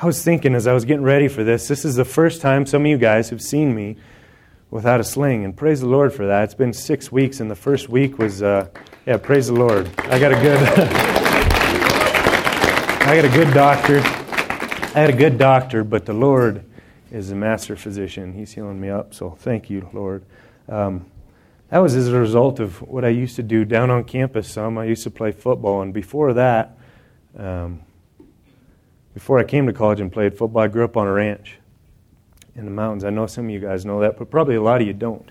[0.00, 2.66] I was thinking as I was getting ready for this, this is the first time
[2.66, 3.96] some of you guys have seen me
[4.70, 6.44] without a sling, and praise the Lord for that.
[6.44, 8.68] It's been six weeks, and the first week was, uh,
[9.06, 9.90] yeah, praise the Lord.
[9.98, 10.56] I got a good,
[13.02, 13.98] I got a good doctor.
[13.98, 16.64] I had a good doctor, but the Lord
[17.10, 18.34] is a master physician.
[18.34, 20.22] He's healing me up, so thank you, Lord.
[20.68, 21.06] Um,
[21.70, 24.48] that was as a result of what I used to do down on campus.
[24.48, 26.78] Some I used to play football, and before that,
[27.36, 27.80] um,
[29.18, 31.58] before I came to college and played football, I grew up on a ranch
[32.54, 33.02] in the mountains.
[33.02, 35.28] I know some of you guys know that, but probably a lot of you don't.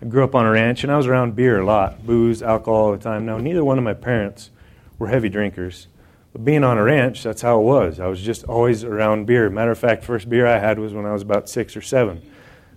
[0.00, 2.76] I grew up on a ranch and I was around beer a lot, booze, alcohol
[2.76, 3.26] all the time.
[3.26, 4.50] Now, neither one of my parents
[4.98, 5.86] were heavy drinkers,
[6.32, 8.00] but being on a ranch, that's how it was.
[8.00, 9.50] I was just always around beer.
[9.50, 12.22] Matter of fact, first beer I had was when I was about six or seven.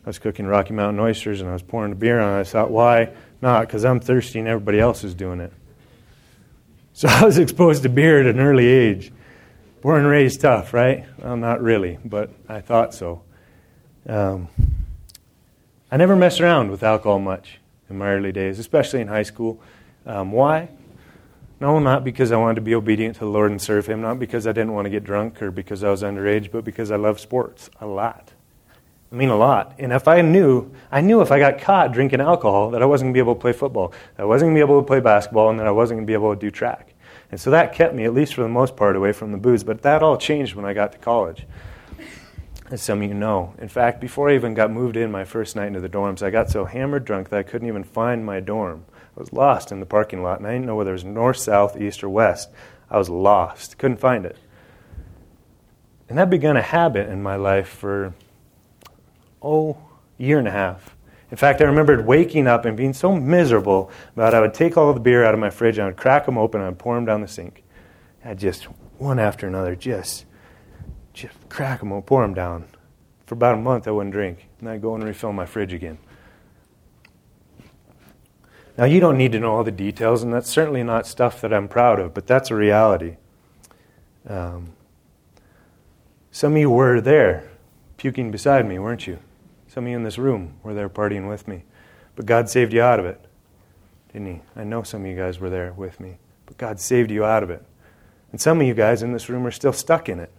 [0.05, 2.37] I was cooking Rocky Mountain oysters and I was pouring the beer on.
[2.37, 3.61] I thought, why not?
[3.61, 5.53] Because I'm thirsty and everybody else is doing it.
[6.91, 9.13] So I was exposed to beer at an early age.
[9.83, 11.03] Born and raised tough, right?
[11.21, 13.21] Well, not really, but I thought so.
[14.07, 14.47] Um,
[15.91, 19.59] I never messed around with alcohol much in my early days, especially in high school.
[20.05, 20.69] Um, why?
[21.59, 24.19] No, not because I wanted to be obedient to the Lord and serve Him, not
[24.19, 26.95] because I didn't want to get drunk or because I was underage, but because I
[26.95, 28.31] love sports a lot.
[29.11, 29.75] I mean, a lot.
[29.79, 33.07] And if I knew, I knew if I got caught drinking alcohol that I wasn't
[33.07, 34.87] going to be able to play football, that I wasn't going to be able to
[34.87, 36.92] play basketball, and that I wasn't going to be able to do track.
[37.33, 39.63] And so that kept me, at least for the most part, away from the booze.
[39.63, 41.47] But that all changed when I got to college
[42.69, 43.55] as some of you know.
[43.57, 46.29] In fact, before I even got moved in my first night into the dorms, I
[46.29, 48.85] got so hammered drunk that I couldn't even find my dorm.
[49.17, 51.37] I was lost in the parking lot, and I didn't know whether it was north,
[51.37, 52.51] south, east, or west.
[52.87, 54.37] I was lost, couldn't find it.
[56.07, 58.13] And that began a habit in my life for,
[59.41, 59.75] oh,
[60.19, 60.92] a year and a half.
[61.33, 64.93] In fact, I remembered waking up and being so miserable that I would take all
[64.93, 66.93] the beer out of my fridge and I would crack them open and I'd pour
[66.93, 67.63] them down the sink.
[68.23, 68.65] I just
[68.99, 70.25] one after another, just
[71.11, 72.65] just crack them, open, pour them down.
[73.25, 74.47] For about a month, I wouldn't drink.
[74.59, 75.97] And I'd go and refill my fridge again.
[78.77, 81.51] Now, you don't need to know all the details, and that's certainly not stuff that
[81.51, 83.17] I'm proud of, but that's a reality.
[84.29, 84.73] Um,
[86.29, 87.49] some of you were there,
[87.97, 89.17] puking beside me, weren't you?
[89.73, 91.63] Some of you in this room were there partying with me.
[92.15, 93.19] But God saved you out of it,
[94.11, 94.41] didn't He?
[94.55, 97.41] I know some of you guys were there with me, but God saved you out
[97.41, 97.65] of it.
[98.31, 100.31] And some of you guys in this room are still stuck in it.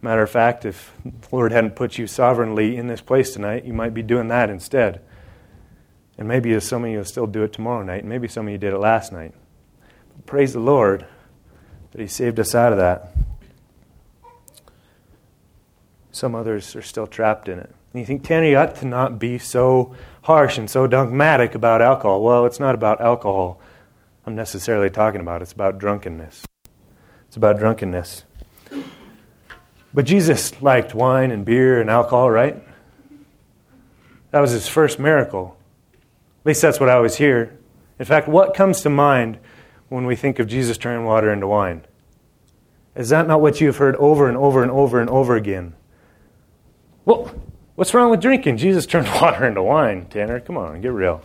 [0.00, 3.72] Matter of fact, if the Lord hadn't put you sovereignly in this place tonight, you
[3.72, 5.00] might be doing that instead.
[6.16, 8.52] And maybe some of you will still do it tomorrow night, and maybe some of
[8.52, 9.34] you did it last night.
[10.14, 11.04] But praise the Lord
[11.90, 13.12] that He saved us out of that.
[16.12, 17.74] Some others are still trapped in it.
[17.92, 22.22] And you think, Tanner, ought to not be so harsh and so dogmatic about alcohol.
[22.22, 23.60] Well, it's not about alcohol
[24.26, 26.44] I'm necessarily talking about, it's about drunkenness.
[27.26, 28.24] It's about drunkenness.
[29.92, 32.62] But Jesus liked wine and beer and alcohol, right?
[34.30, 35.56] That was his first miracle.
[36.42, 37.58] At least that's what I always hear.
[37.98, 39.38] In fact, what comes to mind
[39.88, 41.84] when we think of Jesus turning water into wine?
[42.94, 45.74] Is that not what you've heard over and over and over and over again?
[47.04, 47.34] Well,
[47.80, 48.58] what's wrong with drinking?
[48.58, 50.38] Jesus turned water into wine, Tanner.
[50.38, 51.22] Come on, get real.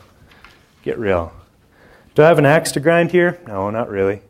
[0.83, 1.33] Get real.
[2.13, 3.37] Do I have an axe to grind here?
[3.45, 4.21] No, not really.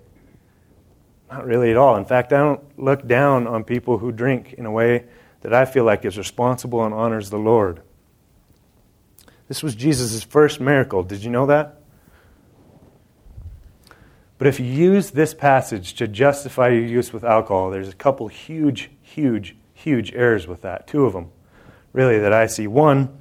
[1.30, 1.96] Not really at all.
[1.98, 5.06] In fact, I don't look down on people who drink in a way
[5.42, 7.84] that I feel like is responsible and honors the Lord.
[9.48, 11.04] This was Jesus' first miracle.
[11.04, 11.80] Did you know that?
[14.40, 18.28] But if you use this passage to justify your use with alcohol, there's a couple
[18.30, 20.88] huge, huge, huge errors with that.
[20.88, 21.30] Two of them,
[21.96, 22.68] really, that I see.
[22.68, 23.18] One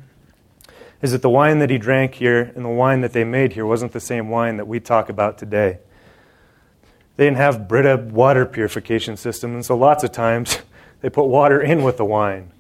[1.00, 3.64] is that the wine that he drank here and the wine that they made here
[3.64, 5.78] wasn't the same wine that we talk about today.
[7.16, 10.58] They didn't have Brita water purification system, and so lots of times
[11.02, 12.50] they put water in with the wine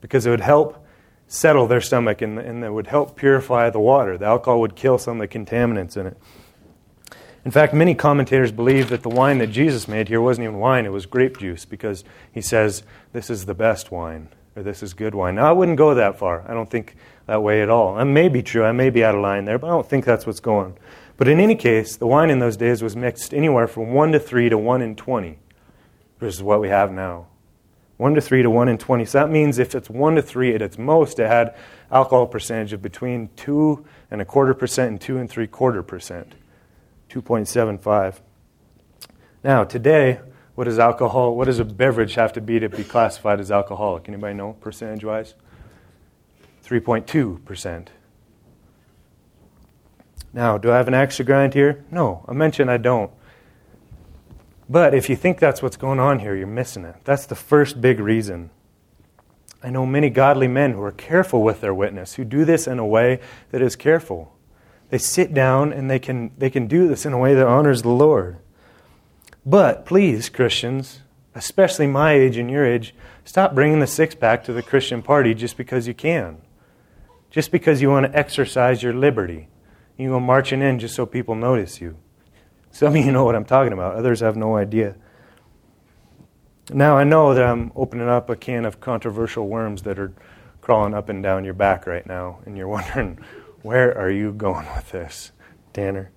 [0.00, 0.84] because it would help
[1.28, 4.18] settle their stomach and, and it would help purify the water.
[4.18, 6.16] The alcohol would kill some of the contaminants in it.
[7.44, 10.84] In fact, many commentators believe that the wine that Jesus made here wasn't even wine,
[10.84, 12.02] it was grape juice because
[12.32, 12.82] he says,
[13.12, 15.36] This is the best wine, or this is good wine.
[15.36, 16.44] Now, I wouldn't go that far.
[16.48, 17.94] I don't think that way at all.
[17.94, 18.64] That may be true.
[18.64, 20.74] I may be out of line there, but I don't think that's what's going on.
[21.16, 24.18] but in any case, the wine in those days was mixed anywhere from 1 to
[24.18, 25.38] 3 to 1 in 20,
[26.18, 27.26] which is what we have now.
[27.98, 29.04] 1 to 3 to 1 in 20.
[29.04, 31.54] So that means if it's 1 to 3 at its most, it had
[31.92, 36.34] alcohol percentage of between 2 and a quarter percent and 2 and 3 quarter percent.
[37.10, 38.20] 2.75.
[39.42, 40.20] Now, today,
[40.60, 44.06] what does alcohol, what does a beverage have to be to be classified as alcoholic?
[44.06, 45.32] Anybody know percentage wise?
[46.66, 47.88] 3.2 percent.
[50.34, 51.82] Now, do I have an axe to grind here?
[51.90, 53.10] No, I mentioned I don't.
[54.68, 56.96] But if you think that's what's going on here, you're missing it.
[57.04, 58.50] That's the first big reason.
[59.62, 62.78] I know many godly men who are careful with their witness, who do this in
[62.78, 63.20] a way
[63.50, 64.36] that is careful.
[64.90, 67.80] They sit down and they can, they can do this in a way that honors
[67.80, 68.40] the Lord.
[69.44, 71.00] But please, Christians,
[71.34, 72.94] especially my age and your age,
[73.24, 76.38] stop bringing the six pack to the Christian party just because you can.
[77.30, 79.48] Just because you want to exercise your liberty.
[79.96, 81.96] You go marching in just so people notice you.
[82.70, 84.96] Some of you know what I'm talking about, others have no idea.
[86.72, 90.12] Now, I know that I'm opening up a can of controversial worms that are
[90.60, 93.18] crawling up and down your back right now, and you're wondering,
[93.62, 95.32] where are you going with this,
[95.72, 96.12] Tanner?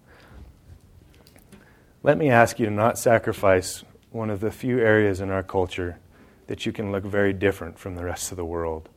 [2.03, 5.99] Let me ask you to not sacrifice one of the few areas in our culture
[6.47, 8.89] that you can look very different from the rest of the world.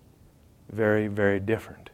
[0.71, 1.91] Very, very different.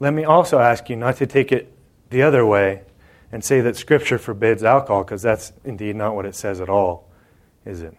[0.00, 1.70] Let me also ask you not to take it
[2.08, 2.82] the other way
[3.30, 7.10] and say that Scripture forbids alcohol, because that's indeed not what it says at all
[7.64, 7.96] is it?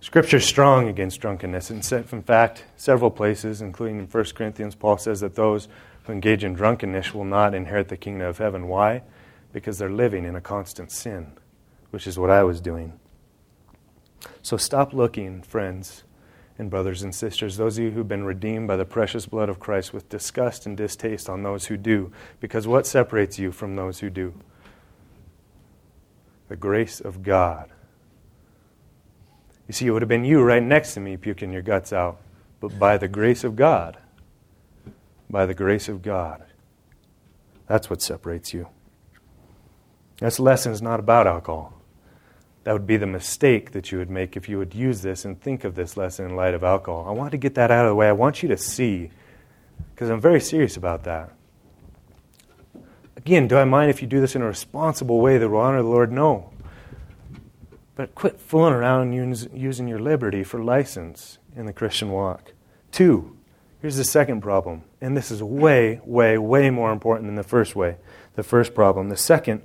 [0.00, 1.70] Scripture is strong against drunkenness.
[1.70, 1.82] In
[2.22, 5.68] fact, several places, including in 1 Corinthians, Paul says that those
[6.06, 8.68] who engage in drunkenness will not inherit the kingdom of heaven.
[8.68, 9.02] Why?
[9.52, 11.32] Because they're living in a constant sin,
[11.90, 12.98] which is what I was doing.
[14.42, 16.04] So stop looking, friends
[16.58, 19.60] and brothers and sisters, those of you who've been redeemed by the precious blood of
[19.60, 22.10] Christ, with disgust and distaste on those who do.
[22.40, 24.32] Because what separates you from those who do?
[26.48, 27.70] the grace of God.
[29.66, 32.20] You see, it would have been you right next to me puking your guts out,
[32.60, 33.96] but by the grace of God,
[35.28, 36.44] by the grace of God,
[37.66, 38.68] that's what separates you.
[40.20, 41.74] This lesson is not about alcohol.
[42.64, 45.40] That would be the mistake that you would make if you would use this and
[45.40, 47.06] think of this lesson in light of alcohol.
[47.06, 48.08] I want to get that out of the way.
[48.08, 49.10] I want you to see,
[49.94, 51.32] because I'm very serious about that.
[53.16, 55.82] Again, do I mind if you do this in a responsible way that will honor
[55.82, 56.10] the Lord?
[56.10, 56.52] No.
[57.94, 62.52] But quit fooling around using your liberty for license in the Christian walk.
[62.92, 63.35] Two,
[63.86, 64.82] here's the second problem.
[65.00, 67.98] And this is way, way, way more important than the first way.
[68.34, 69.10] The first problem.
[69.10, 69.62] The second,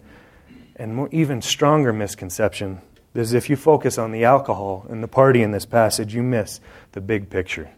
[0.76, 2.82] and more, even stronger misconception,
[3.16, 6.60] is if you focus on the alcohol and the party in this passage, you miss
[6.92, 7.72] the big picture.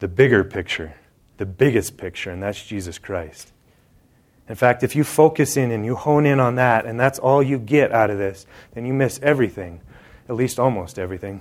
[0.00, 0.94] The bigger picture.
[1.36, 3.52] The biggest picture, and that's Jesus Christ.
[4.48, 7.42] In fact, if you focus in and you hone in on that, and that's all
[7.42, 9.82] you get out of this, then you miss everything,
[10.30, 11.40] at least almost everything.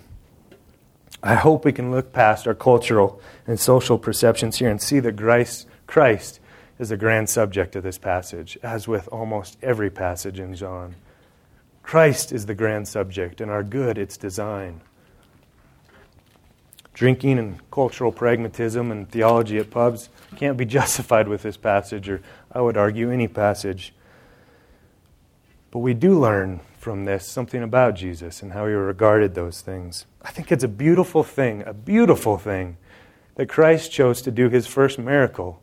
[1.23, 5.17] I hope we can look past our cultural and social perceptions here and see that
[5.17, 6.39] Christ, Christ
[6.79, 10.95] is the grand subject of this passage, as with almost every passage in John.
[11.83, 14.81] Christ is the grand subject, and our good, its design.
[16.93, 22.21] Drinking and cultural pragmatism and theology at pubs can't be justified with this passage, or
[22.51, 23.93] I would argue any passage.
[25.69, 30.07] But we do learn from this something about Jesus and how he regarded those things.
[30.23, 32.77] I think it's a beautiful thing, a beautiful thing,
[33.35, 35.61] that Christ chose to do his first miracle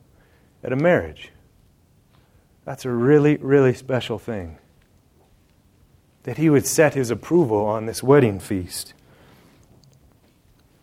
[0.62, 1.32] at a marriage.
[2.65, 4.59] That's a really, really special thing.
[6.23, 8.94] That he would set his approval on this wedding feast.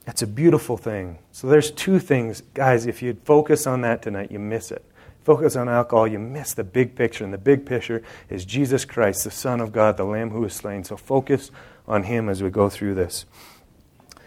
[0.03, 1.19] That's a beautiful thing.
[1.31, 4.83] So there's two things, guys, if you focus on that tonight, you miss it.
[5.25, 7.23] Focus on alcohol, you miss the big picture.
[7.23, 10.53] And the big picture is Jesus Christ, the Son of God, the Lamb who was
[10.53, 10.83] slain.
[10.83, 11.49] So focus
[11.87, 13.25] on Him as we go through this.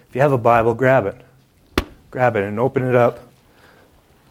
[0.08, 1.20] If you have a Bible, grab it.
[2.10, 3.20] Grab it and open it up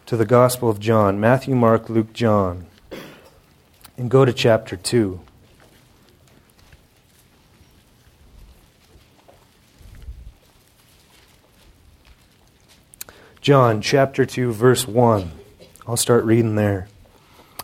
[0.04, 2.66] to the Gospel of John Matthew, Mark, Luke, John.
[3.96, 5.20] And go to chapter 2.
[13.40, 15.30] John chapter 2, verse 1.
[15.88, 16.86] I'll start reading there.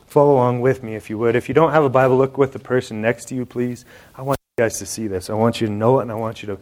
[0.07, 1.37] Follow along with me if you would.
[1.37, 3.85] If you don't have a Bible, look with the person next to you, please.
[4.15, 5.29] I want you guys to see this.
[5.29, 6.59] I want you to know it and I want you to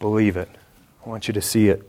[0.00, 0.48] believe it.
[1.06, 1.88] I want you to see it.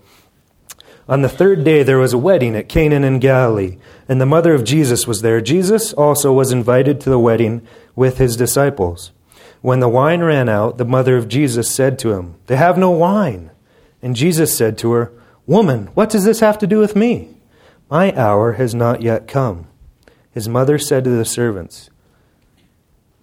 [1.09, 3.77] On the third day, there was a wedding at Cana in Galilee,
[4.07, 5.41] and the mother of Jesus was there.
[5.41, 7.65] Jesus also was invited to the wedding
[7.95, 9.11] with his disciples.
[9.61, 12.91] When the wine ran out, the mother of Jesus said to him, They have no
[12.91, 13.49] wine.
[14.01, 15.11] And Jesus said to her,
[15.47, 17.34] Woman, what does this have to do with me?
[17.89, 19.67] My hour has not yet come.
[20.31, 21.89] His mother said to the servants,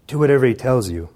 [0.07, 1.09] Do whatever he tells you.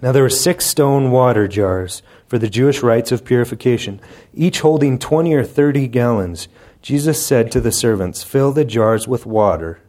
[0.00, 4.00] Now there were six stone water jars for the Jewish rites of purification,
[4.32, 6.48] each holding twenty or thirty gallons.
[6.80, 9.80] Jesus said to the servants, Fill the jars with water.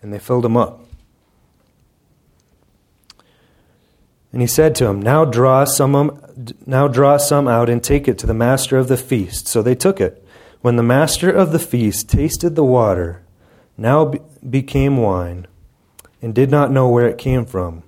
[0.00, 0.86] And they filled them up.
[4.32, 6.20] And he said to him, Now draw some, um,
[6.66, 9.48] now draw some out and take it to the master of the feast.
[9.48, 10.23] So they took it.
[10.64, 13.20] When the master of the feast tasted the water,
[13.76, 15.46] now be- became wine,
[16.22, 17.82] and did not know where it came from.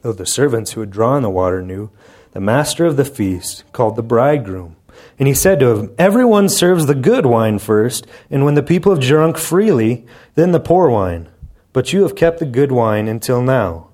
[0.00, 1.90] Though the servants who had drawn the water knew,
[2.30, 4.76] the master of the feast called the bridegroom.
[5.18, 8.94] And he said to him, Everyone serves the good wine first, and when the people
[8.94, 11.28] have drunk freely, then the poor wine.
[11.74, 13.88] But you have kept the good wine until now.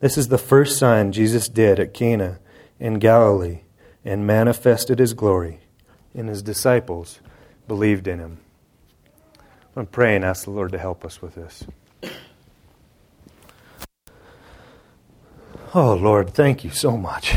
[0.00, 2.40] This is the first sign Jesus did at Cana
[2.78, 3.60] in Galilee,
[4.04, 5.60] and manifested his glory,
[6.12, 7.20] in his disciples
[7.68, 8.38] believed in him.
[9.76, 11.64] I'm praying and ask the Lord to help us with this.
[15.74, 17.36] Oh, Lord, thank you so much.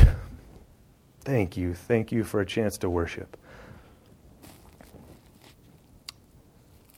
[1.19, 1.73] Thank you.
[1.73, 3.37] Thank you for a chance to worship.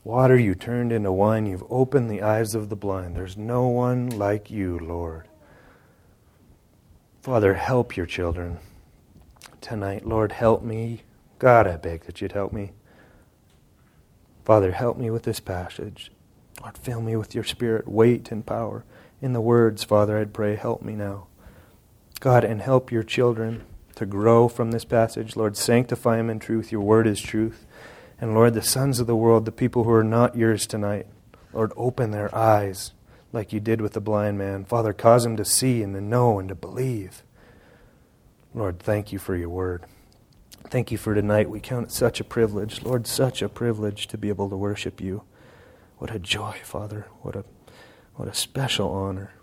[0.03, 3.15] Water you turned into wine, you've opened the eyes of the blind.
[3.15, 5.27] There's no one like you, Lord.
[7.21, 8.59] Father, help your children
[9.61, 10.05] tonight.
[10.05, 11.03] Lord, help me.
[11.39, 12.73] God, I beg that you'd help me.
[14.45, 16.11] Father, help me with this passage.
[16.61, 18.83] Lord, fill me with your spirit, weight, and power.
[19.21, 21.27] In the words, Father, I'd pray, help me now.
[22.19, 23.63] God, and help your children
[23.95, 25.35] to grow from this passage.
[25.35, 26.71] Lord, sanctify them in truth.
[26.71, 27.65] Your word is truth.
[28.19, 31.07] And Lord, the sons of the world, the people who are not yours tonight,
[31.51, 32.93] Lord, open their eyes
[33.31, 34.65] like you did with the blind man.
[34.65, 37.23] Father, cause them to see and to know and to believe.
[38.53, 39.83] Lord, thank you for your word.
[40.69, 41.49] Thank you for tonight.
[41.49, 44.99] We count it such a privilege, Lord, such a privilege to be able to worship
[44.99, 45.23] you.
[45.97, 47.07] What a joy, Father.
[47.21, 47.45] What a,
[48.15, 49.33] what a special honor.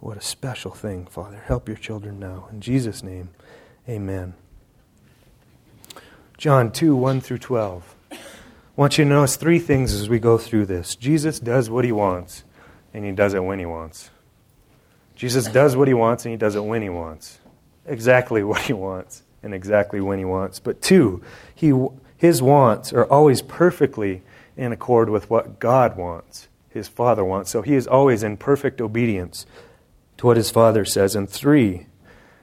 [0.00, 1.42] What a special thing, Father.
[1.46, 2.48] Help your children now.
[2.52, 3.30] In Jesus' name,
[3.88, 4.34] amen.
[6.38, 7.94] John 2 1 through 12.
[8.12, 8.16] I
[8.76, 10.94] want you to notice three things as we go through this.
[10.96, 12.44] Jesus does what he wants,
[12.92, 14.10] and he does it when he wants.
[15.14, 17.40] Jesus does what he wants, and he does it when he wants.
[17.86, 20.58] Exactly what he wants, and exactly when he wants.
[20.58, 21.22] But two,
[21.54, 21.72] he,
[22.16, 24.22] his wants are always perfectly
[24.56, 27.50] in accord with what God wants, his Father wants.
[27.50, 29.46] So he is always in perfect obedience
[30.18, 31.14] to what his Father says.
[31.14, 31.86] And three,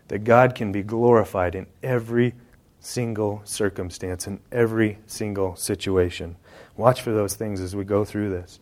[0.07, 2.33] that God can be glorified in every
[2.79, 6.37] single circumstance, in every single situation.
[6.77, 8.59] Watch for those things as we go through this.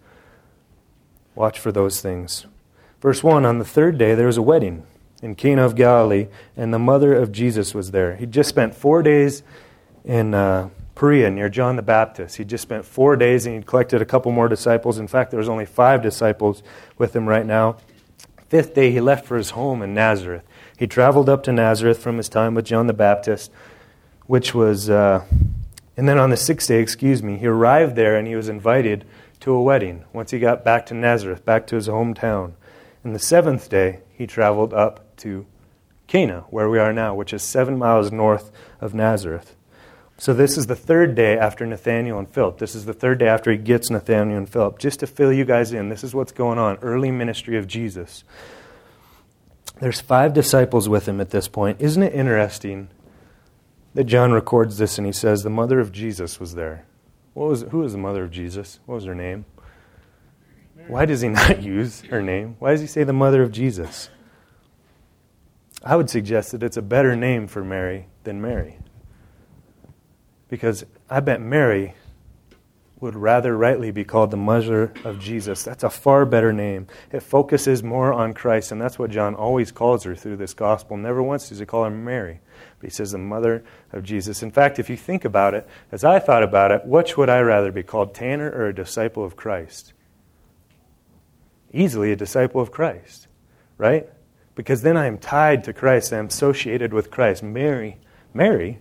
[1.35, 2.45] Watch for those things.
[3.01, 4.85] Verse 1 On the third day, there was a wedding
[5.21, 8.15] in Cana of Galilee, and the mother of Jesus was there.
[8.15, 9.43] He'd just spent four days
[10.03, 12.37] in uh, Perea near John the Baptist.
[12.37, 14.97] He'd just spent four days and he'd collected a couple more disciples.
[14.97, 16.63] In fact, there was only five disciples
[16.97, 17.77] with him right now.
[18.49, 20.43] Fifth day, he left for his home in Nazareth.
[20.77, 23.51] He traveled up to Nazareth from his time with John the Baptist
[24.31, 25.25] which was, uh,
[25.97, 29.03] and then on the sixth day, excuse me, he arrived there and he was invited
[29.41, 32.53] to a wedding once he got back to Nazareth, back to his hometown.
[33.03, 35.47] And the seventh day, he traveled up to
[36.05, 39.55] Cana, where we are now, which is seven miles north of Nazareth.
[40.19, 42.59] So this is the third day after Nathaniel and Philip.
[42.59, 44.77] This is the third day after he gets Nathaniel and Philip.
[44.77, 46.77] Just to fill you guys in, this is what's going on.
[46.83, 48.23] Early ministry of Jesus.
[49.79, 51.81] There's five disciples with him at this point.
[51.81, 52.89] Isn't it interesting
[53.95, 56.85] that John records this and he says the mother of Jesus was there.
[57.33, 58.79] What was, who was the mother of Jesus?
[58.85, 59.45] What was her name?
[60.87, 62.55] Why does he not use her name?
[62.59, 64.09] Why does he say the mother of Jesus?
[65.83, 68.77] I would suggest that it's a better name for Mary than Mary.
[70.47, 71.95] Because I bet Mary
[73.01, 75.63] would rather rightly be called the mother of Jesus.
[75.63, 76.85] That's a far better name.
[77.11, 80.97] It focuses more on Christ, and that's what John always calls her through this gospel.
[80.97, 82.41] Never once does he call her Mary,
[82.79, 84.43] but he says the mother of Jesus.
[84.43, 87.39] In fact, if you think about it, as I thought about it, which would I
[87.39, 89.93] rather be called, Tanner or a disciple of Christ?
[91.73, 93.27] Easily a disciple of Christ,
[93.77, 94.09] right?
[94.55, 97.41] Because then I am tied to Christ, I am associated with Christ.
[97.41, 97.97] Mary,
[98.33, 98.79] Mary,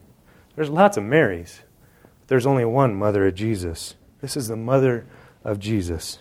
[0.57, 1.61] there's lots of Marys.
[2.03, 3.95] But there's only one mother of Jesus.
[4.21, 5.07] This is the mother
[5.45, 6.19] of Jesus.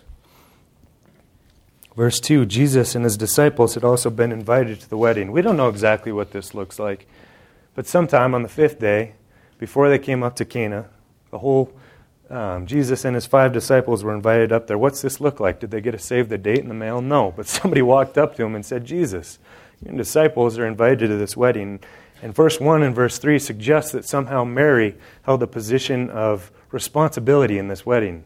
[1.96, 5.32] Verse 2 Jesus and his disciples had also been invited to the wedding.
[5.32, 7.06] We don't know exactly what this looks like,
[7.74, 9.14] but sometime on the fifth day,
[9.58, 10.88] before they came up to Cana,
[11.30, 11.72] the whole
[12.30, 14.78] um, Jesus and his five disciples were invited up there.
[14.78, 15.58] What's this look like?
[15.58, 17.00] Did they get a save the date in the mail?
[17.00, 17.32] No.
[17.36, 19.38] But somebody walked up to him and said, Jesus,
[19.84, 21.80] your disciples are invited to this wedding.
[22.22, 27.58] And verse 1 and verse 3 suggest that somehow Mary held a position of responsibility
[27.58, 28.24] in this wedding.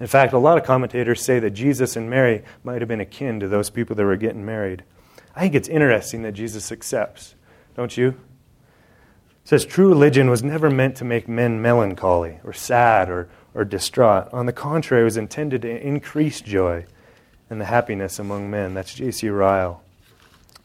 [0.00, 3.38] In fact, a lot of commentators say that Jesus and Mary might have been akin
[3.40, 4.82] to those people that were getting married.
[5.36, 7.34] I think it's interesting that Jesus accepts,
[7.76, 8.16] don't you?
[9.44, 14.32] Says true religion was never meant to make men melancholy or sad or, or distraught.
[14.32, 16.86] On the contrary, it was intended to increase joy
[17.48, 18.74] and the happiness among men.
[18.74, 19.28] That's J.C.
[19.28, 19.82] Ryle.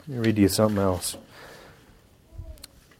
[0.08, 1.18] Let me read you something else.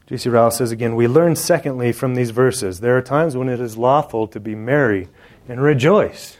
[0.08, 0.28] J.C.
[0.28, 3.76] Ryle says again, We learn, secondly, from these verses, there are times when it is
[3.76, 5.08] lawful to be merry
[5.48, 6.38] and rejoice.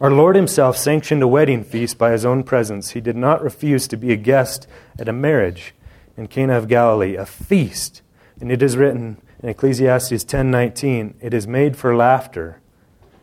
[0.00, 2.90] Our Lord Himself sanctioned a wedding feast by His own presence.
[2.90, 4.66] He did not refuse to be a guest
[4.98, 5.74] at a marriage
[6.16, 8.02] in Cana of Galilee, a feast.
[8.40, 12.60] And it is written in Ecclesiastes 10:19, "It is made for laughter,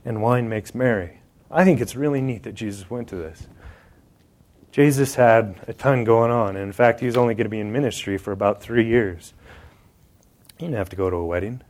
[0.05, 1.19] and wine makes merry."
[1.51, 3.47] I think it's really neat that Jesus went to this.
[4.71, 6.55] Jesus had a ton going on.
[6.55, 9.35] And in fact, he was only going to be in ministry for about three years.
[10.57, 11.62] He didn't have to go to a wedding.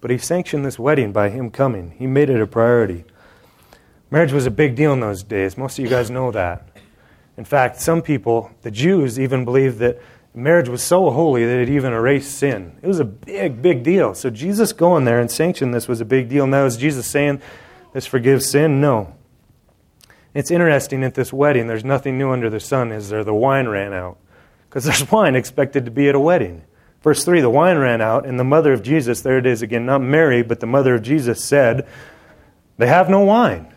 [0.00, 1.92] But he sanctioned this wedding by him coming.
[1.98, 3.04] He made it a priority.
[4.10, 5.58] Marriage was a big deal in those days.
[5.58, 6.66] Most of you guys know that.
[7.36, 10.00] In fact, some people, the Jews, even believed that
[10.36, 12.78] marriage was so holy that it even erased sin.
[12.82, 14.14] It was a big, big deal.
[14.14, 16.46] So Jesus going there and sanctioning this was a big deal.
[16.46, 17.40] Now, is Jesus saying
[17.92, 18.80] this forgives sin?
[18.80, 19.14] No.
[20.34, 23.24] It's interesting at this wedding, there's nothing new under the sun, is there?
[23.24, 24.18] The wine ran out.
[24.68, 26.62] Because there's wine expected to be at a wedding.
[27.02, 29.86] Verse 3 the wine ran out, and the mother of Jesus, there it is again,
[29.86, 31.88] not Mary, but the mother of Jesus said,
[32.76, 33.72] They have no wine.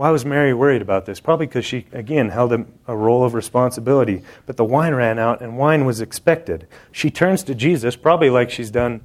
[0.00, 1.20] Why was Mary worried about this?
[1.20, 4.22] Probably because she, again, held a, a, role of responsibility.
[4.46, 6.66] But the wine ran out, and wine was expected.
[6.90, 9.02] She turns to Jesus, probably like she's done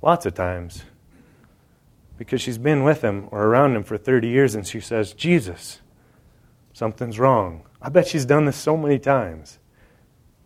[0.00, 0.84] lots of times
[2.16, 5.82] because she's been with him or around him for 30 years and she says, Jesus,
[6.72, 7.64] something's wrong.
[7.82, 9.58] I bet she's done this so many times.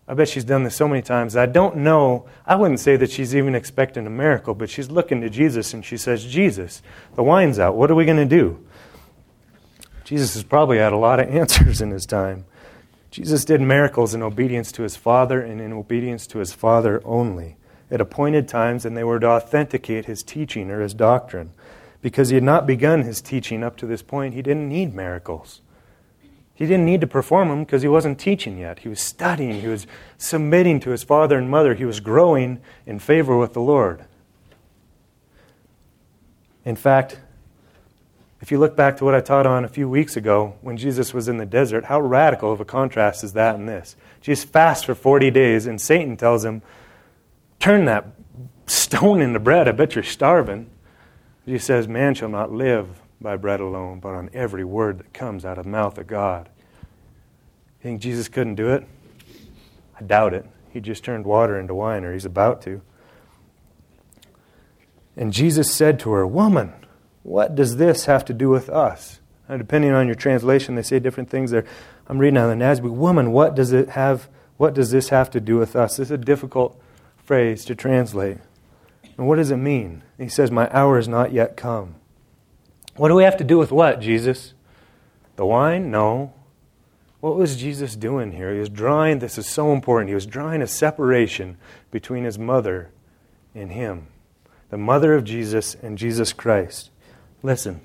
[0.09, 1.37] I bet she's done this so many times.
[1.37, 2.27] I don't know.
[2.45, 5.85] I wouldn't say that she's even expecting a miracle, but she's looking to Jesus and
[5.85, 6.83] she says, Jesus,
[7.15, 7.77] the wine's out.
[7.77, 8.67] What are we going to do?
[10.13, 12.45] Jesus has probably had a lot of answers in his time.
[13.11, 17.57] Jesus did miracles in obedience to his Father and in obedience to his Father only
[17.91, 21.53] at appointed times, and they were to authenticate his teaching or his doctrine.
[22.03, 25.63] Because he had not begun his teaching up to this point, he didn't need miracles.
[26.53, 28.81] He didn't need to perform them because he wasn't teaching yet.
[28.81, 29.87] He was studying, he was
[30.19, 34.05] submitting to his father and mother, he was growing in favor with the Lord.
[36.67, 37.19] In fact,
[38.43, 41.15] if you look back to what I taught on a few weeks ago when Jesus
[41.15, 43.95] was in the desert, how radical of a contrast is that in this?
[44.21, 46.61] Jesus fasts for 40 days, and Satan tells him,
[47.61, 48.05] Turn that
[48.67, 49.69] stone into bread.
[49.69, 50.69] I bet you're starving.
[51.47, 55.45] He says, Man shall not live by bread alone, but on every word that comes
[55.45, 56.49] out of the mouth of God.
[56.81, 58.85] You think Jesus couldn't do it?
[59.97, 60.45] I doubt it.
[60.73, 62.83] He just turned water into wine, or he's about to.
[65.17, 66.73] And Jesus said to her, Woman,
[67.23, 69.21] what does this have to do with us?
[69.49, 71.65] Now, depending on your translation, they say different things there.
[72.09, 72.91] I'm reading out of the NASB.
[72.91, 74.29] Woman, what does it have?
[74.57, 75.97] What does this have to do with us?
[75.97, 76.81] This is a difficult
[77.25, 78.39] phrase to translate.
[79.17, 80.03] And what does it mean?
[80.19, 81.97] He says, My hour is not yet come.
[82.97, 84.55] What do we have to do with what, Jesus?
[85.37, 85.91] The wine?
[85.91, 86.33] No.
[87.21, 88.53] What was Jesus doing here?
[88.53, 91.57] He was drawing, this is so important, he was drawing a separation
[91.91, 92.91] between his mother
[93.55, 94.09] and him.
[94.71, 96.91] The mother of Jesus and Jesus Christ.
[97.43, 97.81] Listen,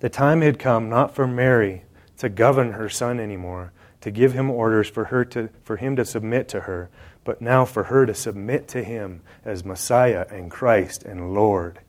[0.00, 1.84] the time had come not for Mary
[2.18, 6.04] to govern her son anymore, to give him orders for her to for him to
[6.04, 6.90] submit to her,
[7.24, 11.80] but now for her to submit to him as Messiah and Christ and Lord.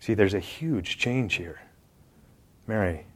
[0.00, 1.60] See, there's a huge change here.
[2.66, 3.06] Mary,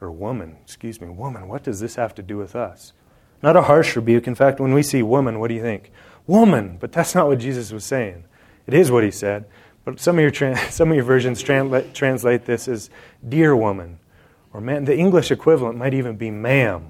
[0.00, 2.92] or woman, excuse me, woman, what does this have to do with us?
[3.42, 4.26] Not a harsh rebuke.
[4.26, 5.90] In fact, when we see woman, what do you think?
[6.26, 8.24] Woman, but that's not what Jesus was saying.
[8.66, 9.46] It is what he said,
[9.84, 12.90] but some of your, some of your versions translate, translate this as
[13.26, 13.98] dear woman,
[14.52, 14.84] or man.
[14.84, 16.88] The English equivalent might even be ma'am.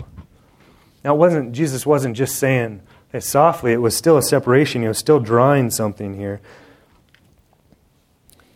[1.05, 4.83] Now, it wasn't, Jesus wasn't just saying, it softly, it was still a separation.
[4.83, 6.41] He was still drawing something here.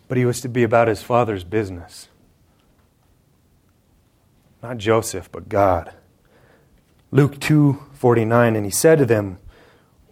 [0.07, 2.09] But he was to be about his father's business.
[4.63, 5.93] Not Joseph, but God.
[7.11, 9.39] Luke 2 49, and he said to them,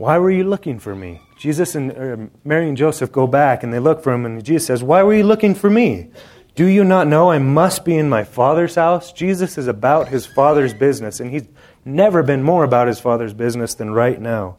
[0.03, 1.21] Why were you looking for me?
[1.38, 4.67] Jesus and uh, Mary and Joseph go back and they look for him, and Jesus
[4.67, 6.11] says, Why were you looking for me?
[6.57, 9.12] Do you not know I must be in my Father's house?
[9.12, 11.47] Jesus is about his Father's business, and he's
[11.85, 14.57] never been more about his Father's business than right now.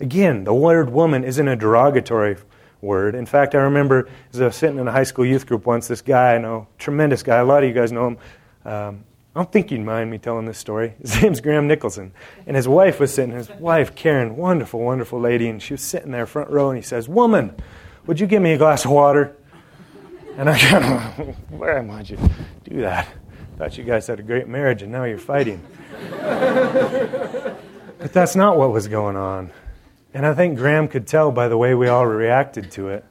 [0.00, 2.36] Again, the word woman isn't a derogatory
[2.80, 3.14] word.
[3.14, 5.86] In fact, I remember as I was sitting in a high school youth group once,
[5.86, 8.18] this guy I know, tremendous guy, a lot of you guys know him.
[8.64, 9.04] Um,
[9.36, 10.94] I don't think you'd mind me telling this story.
[11.02, 12.12] His name's Graham Nicholson.
[12.46, 16.10] And his wife was sitting, his wife, Karen, wonderful, wonderful lady, and she was sitting
[16.10, 17.54] there front row, and he says, Woman,
[18.06, 19.36] would you give me a glass of water?
[20.38, 22.18] And I kind of, why would you
[22.64, 23.08] do that?
[23.58, 25.62] Thought you guys had a great marriage and now you're fighting.
[26.10, 29.50] but that's not what was going on.
[30.14, 33.04] And I think Graham could tell by the way we all reacted to it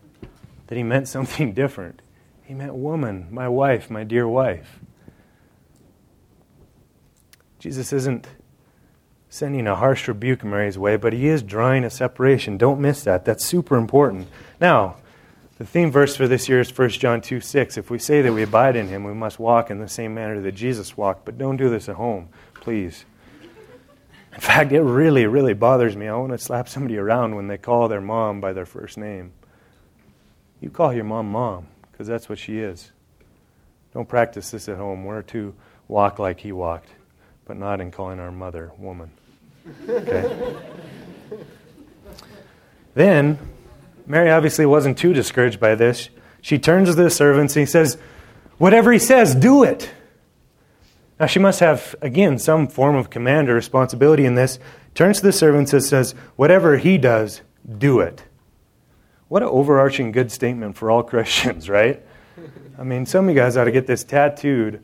[0.67, 2.01] that he meant something different.
[2.43, 4.79] He meant woman, my wife, my dear wife.
[7.65, 8.27] Jesus isn't
[9.27, 12.59] sending a harsh rebuke in Mary's way, but he is drawing a separation.
[12.59, 13.25] Don't miss that.
[13.25, 14.27] That's super important.
[14.61, 14.97] Now,
[15.57, 17.77] The theme verse for this year is 1 John 2 6.
[17.79, 20.39] If we say that we abide in him, we must walk in the same manner
[20.41, 21.25] that Jesus walked.
[21.25, 23.03] But don't do this at home, please.
[24.35, 26.07] In fact, it really, really bothers me.
[26.07, 29.31] I want to slap somebody around when they call their mom by their first name.
[30.61, 32.91] You call your mom mom, because that's what she is.
[33.91, 35.03] Don't practice this at home.
[35.03, 35.55] We're to
[35.87, 36.89] walk like he walked,
[37.45, 39.11] but not in calling our mother woman.
[39.87, 40.55] Okay?
[42.93, 43.39] then,
[44.05, 46.09] Mary obviously wasn't too discouraged by this.
[46.41, 47.97] She turns to the servants and he says,
[48.57, 49.89] Whatever he says, do it.
[51.19, 54.59] Now, she must have, again, some form of command or responsibility in this.
[54.93, 57.41] Turns to the servants and says, Whatever he does,
[57.77, 58.23] do it.
[59.27, 62.01] What an overarching good statement for all Christians, right?
[62.77, 64.83] I mean, some of you guys ought to get this tattooed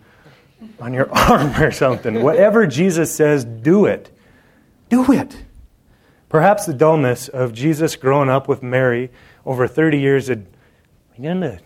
[0.80, 2.22] on your arm or something.
[2.22, 4.16] Whatever Jesus says, do it.
[4.90, 5.44] Do it.
[6.30, 9.12] Perhaps the dullness of Jesus growing up with Mary
[9.46, 10.48] over 30 years had
[11.16, 11.60] begun to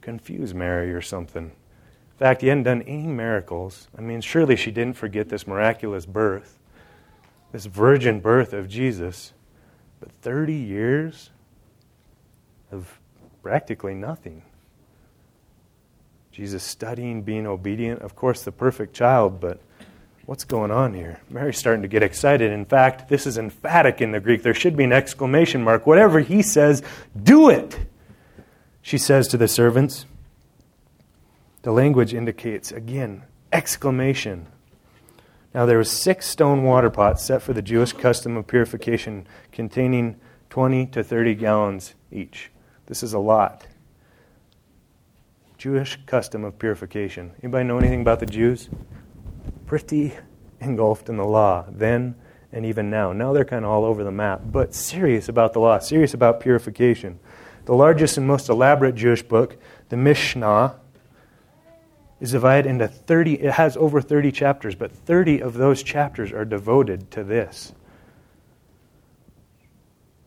[0.00, 1.44] confuse Mary or something.
[1.44, 3.88] In fact, he hadn't done any miracles.
[3.96, 6.58] I mean, surely she didn't forget this miraculous birth,
[7.52, 9.34] this virgin birth of Jesus.
[10.00, 11.30] But 30 years
[12.72, 12.98] of
[13.42, 14.42] practically nothing.
[16.36, 19.58] Jesus studying, being obedient, of course, the perfect child, but
[20.26, 21.18] what's going on here?
[21.30, 22.52] Mary's starting to get excited.
[22.52, 24.42] In fact, this is emphatic in the Greek.
[24.42, 25.86] There should be an exclamation mark.
[25.86, 26.82] Whatever he says,
[27.22, 27.78] do it,
[28.82, 30.04] she says to the servants.
[31.62, 34.46] The language indicates, again, exclamation.
[35.54, 40.20] Now there were six stone water pots set for the Jewish custom of purification, containing
[40.50, 42.50] 20 to 30 gallons each.
[42.88, 43.66] This is a lot.
[45.66, 47.32] Jewish custom of purification.
[47.42, 48.70] Anybody know anything about the Jews?
[49.66, 50.12] Pretty
[50.60, 52.14] engulfed in the law then
[52.52, 53.12] and even now.
[53.12, 56.38] Now they're kind of all over the map, but serious about the law, serious about
[56.38, 57.18] purification.
[57.64, 59.56] The largest and most elaborate Jewish book,
[59.88, 60.76] the Mishnah,
[62.20, 66.44] is divided into 30, it has over 30 chapters, but 30 of those chapters are
[66.44, 67.72] devoted to this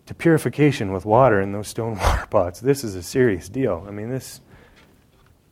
[0.05, 2.59] to purification with water in those stone water pots.
[2.59, 3.85] This is a serious deal.
[3.87, 4.41] I mean, this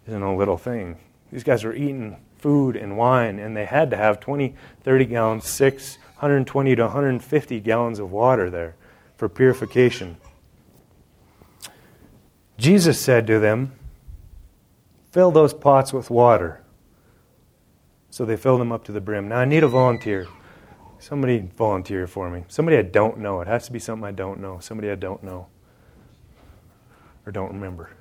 [0.07, 0.97] isn't a little thing.
[1.31, 5.47] These guys were eating food and wine, and they had to have 20, 30 gallons,
[5.47, 8.75] 6, 120 to 150 gallons of water there
[9.17, 10.17] for purification.
[12.57, 13.73] Jesus said to them,
[15.11, 16.61] Fill those pots with water.
[18.09, 19.27] So they filled them up to the brim.
[19.27, 20.27] Now I need a volunteer.
[20.99, 22.43] Somebody volunteer for me.
[22.47, 23.41] Somebody I don't know.
[23.41, 24.59] It has to be something I don't know.
[24.59, 25.47] Somebody I don't know.
[27.25, 27.91] Or don't remember.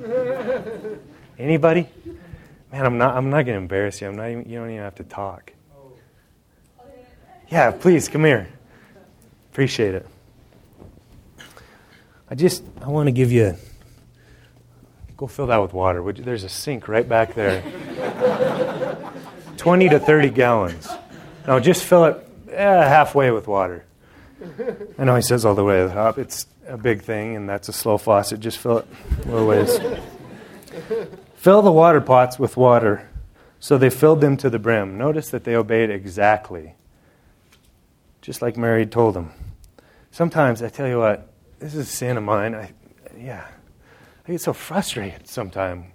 [1.38, 1.88] Anybody?
[2.72, 4.08] Man, I'm not I'm not gonna embarrass you.
[4.08, 5.52] I'm not even you don't even have to talk.
[7.48, 8.48] Yeah, please come here.
[9.52, 10.06] Appreciate it.
[12.30, 13.56] I just I want to give you
[15.16, 16.12] go fill that with water.
[16.12, 17.62] There's a sink right back there.
[19.56, 20.88] 20 to 30 gallons.
[21.46, 23.84] No, just fill it eh, halfway with water.
[24.98, 26.18] I know he says all the way to the top.
[26.18, 28.40] It's a big thing, and that's a slow faucet.
[28.40, 28.86] Just fill it
[29.24, 29.78] a little ways.
[31.46, 33.08] Fill the water pots with water.
[33.60, 34.98] So they filled them to the brim.
[34.98, 36.74] Notice that they obeyed exactly,
[38.20, 39.30] just like Mary told them.
[40.10, 41.30] Sometimes, I tell you what,
[41.60, 42.56] this is a sin of mine.
[42.56, 42.72] I,
[43.16, 43.46] yeah,
[44.26, 45.86] I get so frustrated sometimes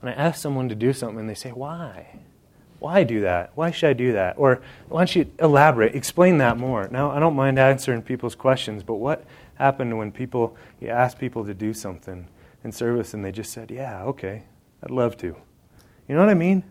[0.00, 2.18] when I ask someone to do something and they say, why?
[2.78, 3.50] Why do that?
[3.56, 4.36] Why should I do that?
[4.38, 6.88] Or why don't you elaborate, explain that more?
[6.90, 9.22] Now, I don't mind answering people's questions, but what
[9.56, 12.26] happened when people, you ask people to do something
[12.66, 14.42] in service and they just said, yeah, okay,
[14.82, 15.28] I'd love to.
[16.08, 16.62] You know what I mean?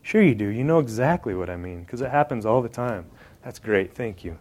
[0.00, 0.46] Sure, you do.
[0.46, 3.04] You know exactly what I mean because it happens all the time.
[3.44, 3.94] That's great.
[3.94, 4.38] Thank you.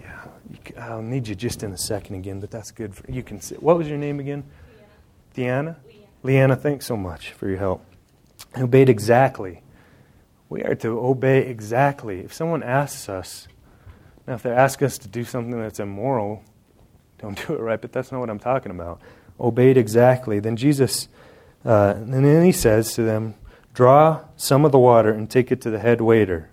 [0.00, 2.94] Yeah, you, I'll need you just in a second again, but that's good.
[2.94, 3.62] For, you can sit.
[3.62, 4.44] What was your name again?
[5.34, 5.76] Deanna.
[5.86, 6.06] Leanna.
[6.22, 7.84] Leanna, thanks so much for your help.
[8.54, 9.62] I obeyed exactly
[10.50, 12.20] we are to obey exactly.
[12.20, 13.48] If someone asks us,
[14.26, 16.42] now if they ask us to do something that's immoral,
[17.18, 19.00] don't do it right, but that's not what I'm talking about.
[19.40, 20.38] Obeyed exactly.
[20.38, 21.08] Then Jesus,
[21.64, 23.34] uh, and then he says to them,
[23.72, 26.50] Draw some of the water and take it to the head waiter.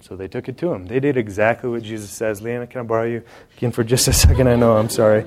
[0.00, 0.86] So they took it to him.
[0.86, 2.40] They did exactly what Jesus says.
[2.40, 3.24] Leanna, can I borrow you
[3.56, 4.48] again for just a second?
[4.48, 5.26] I know, I'm sorry.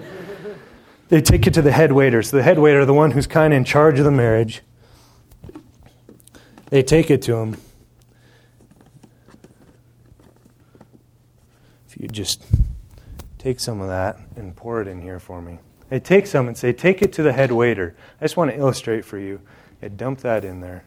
[1.10, 2.24] They take it to the head waiter.
[2.24, 4.62] So the head waiter, the one who's kind of in charge of the marriage,
[6.70, 7.58] they take it to him.
[11.88, 12.46] If you just
[13.40, 15.58] take some of that and pour it in here for me.
[15.90, 17.96] They take some and say, Take it to the head waiter.
[18.22, 19.42] I just want to illustrate for you.
[19.82, 20.84] They dump that in there.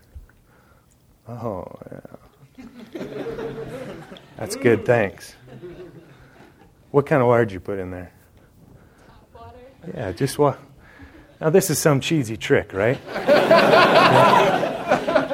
[1.29, 2.01] Oh, yeah.
[4.37, 5.35] That's good, thanks.
[6.91, 8.13] What kind of water did you put in there?
[9.35, 9.57] Water.
[9.95, 10.59] Yeah, just what?
[11.41, 13.01] Now, this is some cheesy trick, right?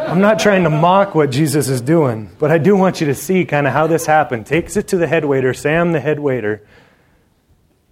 [0.09, 3.15] I'm not trying to mock what Jesus is doing, but I do want you to
[3.15, 4.47] see kind of how this happened.
[4.47, 6.67] Takes it to the head waiter, Sam, the head waiter,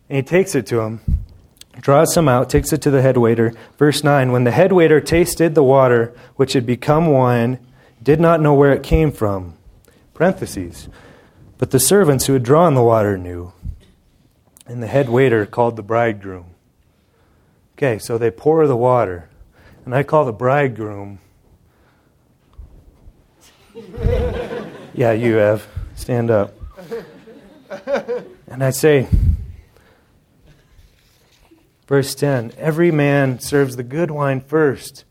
[0.09, 1.01] and he takes it to him,
[1.81, 3.53] draws some out, takes it to the head waiter.
[3.79, 7.59] Verse 9 When the head waiter tasted the water, which had become wine,
[8.03, 9.57] did not know where it came from.
[10.15, 10.89] Parentheses.
[11.59, 13.53] But the servants who had drawn the water knew.
[14.67, 16.47] And the head waiter called the bridegroom.
[17.75, 19.29] Okay, so they pour the water.
[19.85, 21.21] And I call the bridegroom
[24.95, 25.67] yeah, you have.
[25.95, 26.55] Stand up.
[28.49, 29.09] And I say,
[31.87, 35.05] verse 10 every man serves the good wine first.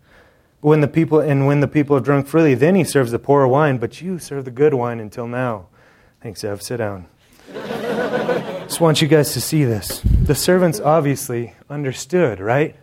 [0.62, 3.46] When the people and when the people have drunk freely, then he serves the poor
[3.46, 5.68] wine, but you serve the good wine until now.
[6.22, 6.62] Thanks, Ev.
[6.62, 7.06] Sit down.
[7.54, 10.02] Just want you guys to see this.
[10.04, 12.76] The servants obviously understood, right?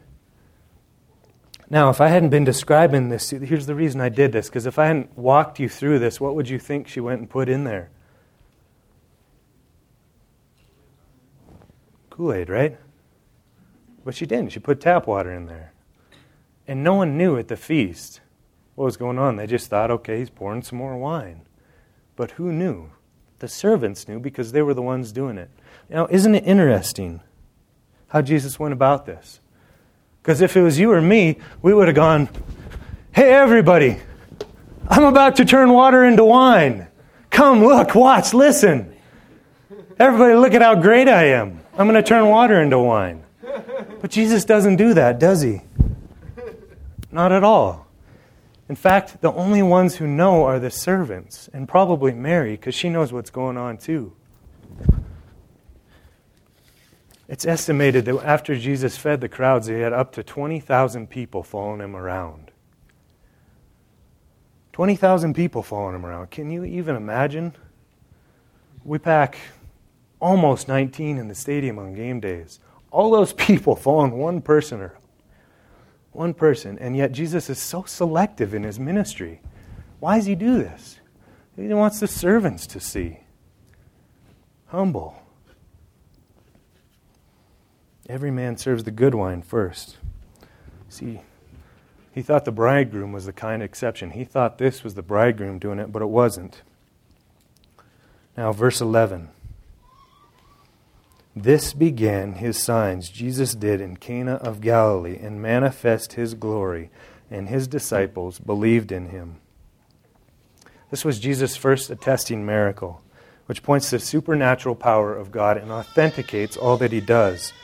[1.69, 4.79] Now, if I hadn't been describing this, here's the reason I did this, because if
[4.79, 7.65] I hadn't walked you through this, what would you think she went and put in
[7.65, 7.91] there?
[12.11, 12.79] Kool Aid, right?
[14.05, 14.53] But she didn't.
[14.53, 15.73] She put tap water in there.
[16.67, 18.21] And no one knew at the feast
[18.75, 19.37] what was going on.
[19.37, 21.43] They just thought, okay, he's pouring some more wine.
[22.17, 22.91] But who knew?
[23.39, 25.51] The servants knew because they were the ones doing it.
[25.91, 27.21] Now, isn't it interesting
[28.09, 29.41] how Jesus went about this?
[30.23, 32.29] Because if it was you or me, we would have gone,
[33.11, 33.99] Hey, everybody,
[34.89, 36.87] I'm about to turn water into wine.
[37.31, 38.95] Come, look, watch, listen.
[39.99, 41.61] Everybody, look at how great I am.
[41.77, 43.25] I'm going to turn water into wine.
[44.03, 45.63] But Jesus doesn't do that, does he?
[47.13, 47.87] Not at all.
[48.69, 52.89] In fact, the only ones who know are the servants, and probably Mary, because she
[52.89, 54.13] knows what's going on too.
[57.29, 61.81] It's estimated that after Jesus fed the crowds, he had up to 20,000 people following
[61.81, 62.51] him around.
[64.73, 66.33] 20,000 people following him around.
[66.33, 67.55] Can you even imagine?
[68.85, 69.39] We pack
[70.21, 72.59] almost 19 in the stadium on game days.
[72.93, 74.97] All those people following one person or
[76.13, 79.41] one person, and yet Jesus is so selective in his ministry.
[79.99, 81.01] Why does he do this?
[81.57, 83.21] He wants the servants to see.
[84.67, 85.17] Humble.
[88.09, 89.97] Every man serves the good wine first.
[90.89, 91.21] See,
[92.13, 94.11] he thought the bridegroom was the kind of exception.
[94.11, 96.63] He thought this was the bridegroom doing it, but it wasn't.
[98.37, 99.31] Now, verse 11.
[101.35, 106.91] This began his signs Jesus did in Cana of Galilee and manifest his glory,
[107.31, 109.37] and his disciples believed in him.
[110.91, 113.01] This was Jesus' first attesting miracle,
[113.47, 117.55] which points to the supernatural power of God and authenticates all that he does.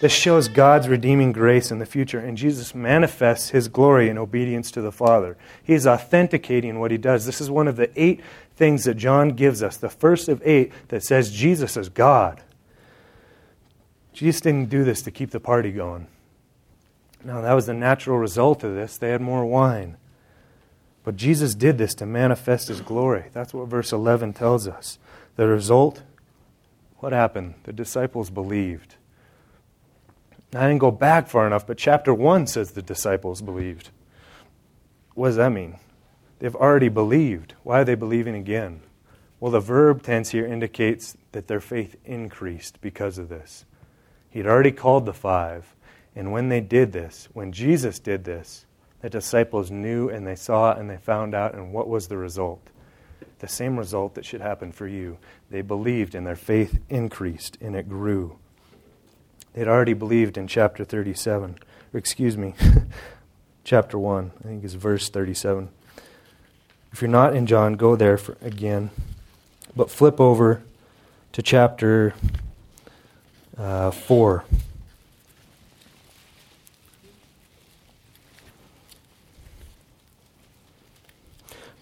[0.00, 4.70] This shows God's redeeming grace in the future, and Jesus manifests his glory in obedience
[4.70, 5.36] to the Father.
[5.62, 7.26] He is authenticating what he does.
[7.26, 8.22] This is one of the eight
[8.56, 12.42] things that John gives us, the first of eight that says Jesus is God.
[14.12, 16.06] Jesus didn't do this to keep the party going.
[17.24, 18.98] Now, that was the natural result of this.
[18.98, 19.96] They had more wine.
[21.04, 23.26] But Jesus did this to manifest his glory.
[23.32, 24.98] That's what verse 11 tells us.
[25.36, 26.02] The result,
[26.98, 27.54] what happened?
[27.64, 28.96] The disciples believed.
[30.54, 33.90] I didn't go back far enough, but chapter 1 says the disciples believed.
[35.14, 35.78] What does that mean?
[36.38, 37.54] They've already believed.
[37.62, 38.82] Why are they believing again?
[39.40, 43.64] Well, the verb tense here indicates that their faith increased because of this.
[44.32, 45.74] He'd already called the five,
[46.16, 48.64] and when they did this, when Jesus did this,
[49.02, 52.60] the disciples knew and they saw and they found out, and what was the result?
[53.40, 55.18] The same result that should happen for you.
[55.50, 58.38] They believed, and their faith increased, and it grew.
[59.52, 61.58] They'd already believed in chapter 37.
[61.92, 62.54] Or excuse me,
[63.64, 64.32] chapter 1.
[64.38, 65.68] I think it's verse 37.
[66.92, 68.90] If you're not in John, go there for, again.
[69.74, 70.62] But flip over
[71.32, 72.14] to chapter
[73.62, 74.44] uh, 4.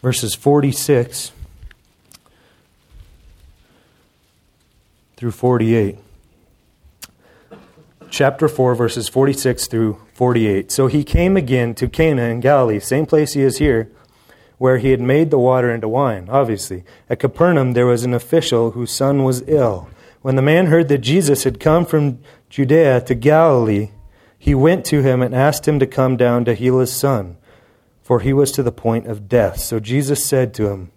[0.03, 1.33] Verses 46
[5.17, 5.99] through 48
[8.11, 10.71] chapter 4, verses 46 through 48.
[10.71, 13.91] So he came again to Cana in Galilee, same place he is here,
[14.59, 16.85] where he had made the water into wine, obviously.
[17.09, 19.89] At Capernaum, there was an official whose son was ill.
[20.23, 23.91] When the man heard that Jesus had come from Judea to Galilee,
[24.39, 27.37] he went to him and asked him to come down to heal his son,
[28.03, 29.61] for he was to the point of death.
[29.61, 30.93] So Jesus said to him,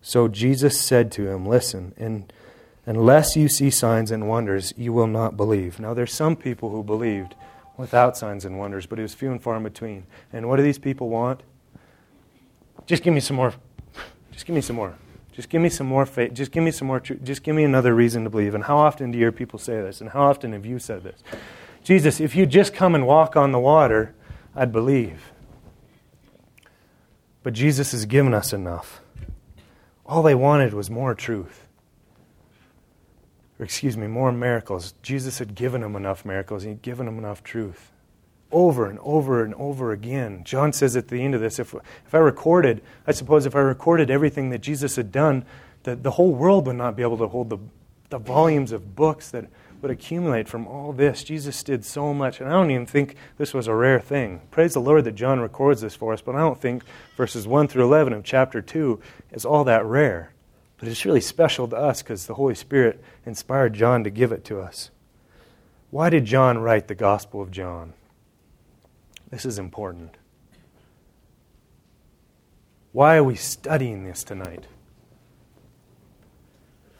[0.00, 2.32] So Jesus said to him, Listen, and
[2.86, 5.78] Unless you see signs and wonders, you will not believe.
[5.78, 7.34] Now, there's some people who believed
[7.76, 10.06] without signs and wonders, but it was few and far in between.
[10.32, 11.42] And what do these people want?
[12.86, 13.54] Just give me some more.
[14.32, 14.94] Just give me some more.
[15.32, 16.34] Just give me some more faith.
[16.34, 17.22] Just give me some more truth.
[17.22, 18.54] Just give me another reason to believe.
[18.54, 20.00] And how often do your people say this?
[20.00, 21.22] And how often have you said this?
[21.84, 24.14] Jesus, if you just come and walk on the water,
[24.54, 25.32] I'd believe.
[27.42, 29.00] But Jesus has given us enough.
[30.04, 31.66] All they wanted was more truth.
[33.58, 34.94] Or, excuse me, more miracles.
[35.02, 37.92] Jesus had given them enough miracles, He'd given them enough truth.
[38.52, 40.42] Over and over and over again.
[40.44, 43.60] John says at the end of this if, if I recorded, I suppose if I
[43.60, 45.44] recorded everything that Jesus had done,
[45.84, 47.58] the, the whole world would not be able to hold the,
[48.10, 49.46] the volumes of books that
[49.80, 51.24] would accumulate from all this.
[51.24, 54.42] Jesus did so much, and I don't even think this was a rare thing.
[54.50, 56.84] Praise the Lord that John records this for us, but I don't think
[57.16, 59.00] verses 1 through 11 of chapter 2
[59.32, 60.32] is all that rare.
[60.78, 64.44] But it's really special to us because the Holy Spirit inspired John to give it
[64.46, 64.90] to us.
[65.90, 67.94] Why did John write the Gospel of John?
[69.30, 70.16] This is important.
[72.92, 74.64] Why are we studying this tonight?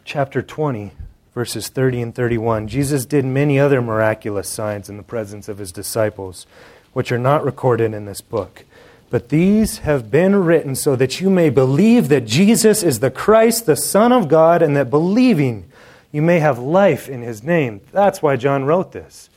[0.05, 0.93] Chapter 20
[1.35, 2.69] verses 30 and 31.
[2.69, 6.47] Jesus did many other miraculous signs in the presence of his disciples,
[6.93, 8.65] which are not recorded in this book.
[9.11, 13.67] But these have been written so that you may believe that Jesus is the Christ,
[13.67, 15.71] the Son of God, and that believing
[16.13, 17.81] you may have life in his name.
[17.93, 19.31] That's why John wrote this.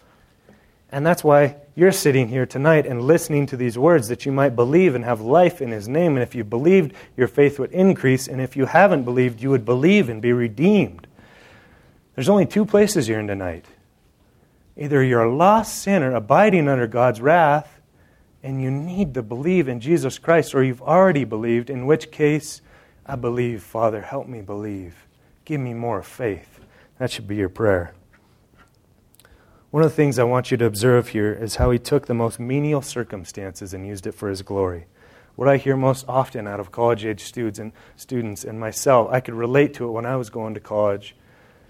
[0.92, 4.56] And that's why you're sitting here tonight and listening to these words that you might
[4.56, 6.14] believe and have life in his name.
[6.14, 8.28] And if you believed, your faith would increase.
[8.28, 11.08] And if you haven't believed, you would believe and be redeemed.
[12.16, 13.66] There's only two places you're in tonight.
[14.78, 17.82] Either you're a lost sinner abiding under God's wrath,
[18.44, 22.62] and you need to believe in Jesus Christ, or you've already believed, in which case,
[23.06, 25.08] I believe, Father, help me believe.
[25.46, 26.60] Give me more faith.
[27.00, 27.94] That should be your prayer.
[29.74, 32.14] One of the things I want you to observe here is how he took the
[32.14, 34.86] most menial circumstances and used it for his glory.
[35.36, 39.20] What I hear most often out of college age students and students and myself, I
[39.20, 41.16] could relate to it when I was going to college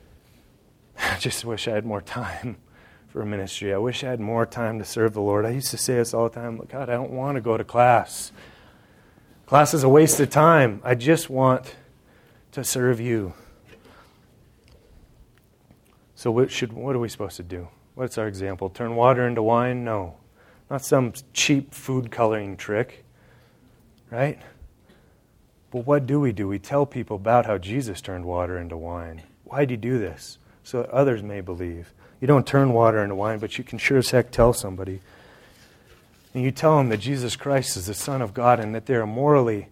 [0.99, 2.57] I just wish I had more time
[3.07, 3.73] for ministry.
[3.73, 5.45] I wish I had more time to serve the Lord.
[5.45, 7.63] I used to say this all the time God, I don't want to go to
[7.63, 8.33] class.
[9.45, 10.81] Class is a waste of time.
[10.83, 11.77] I just want
[12.51, 13.33] to serve you.
[16.15, 17.69] So, what, should, what are we supposed to do?
[17.95, 18.69] What's our example?
[18.69, 19.83] Turn water into wine?
[19.83, 20.15] No.
[20.69, 23.03] Not some cheap food coloring trick,
[24.09, 24.39] right?
[25.71, 26.47] But what do we do?
[26.47, 29.23] We tell people about how Jesus turned water into wine.
[29.43, 30.37] Why did he do this?
[30.63, 31.93] so that others may believe.
[32.19, 35.01] You don't turn water into wine, but you can sure as heck tell somebody.
[36.33, 38.95] And you tell them that Jesus Christ is the Son of God and that they
[38.95, 39.67] are morally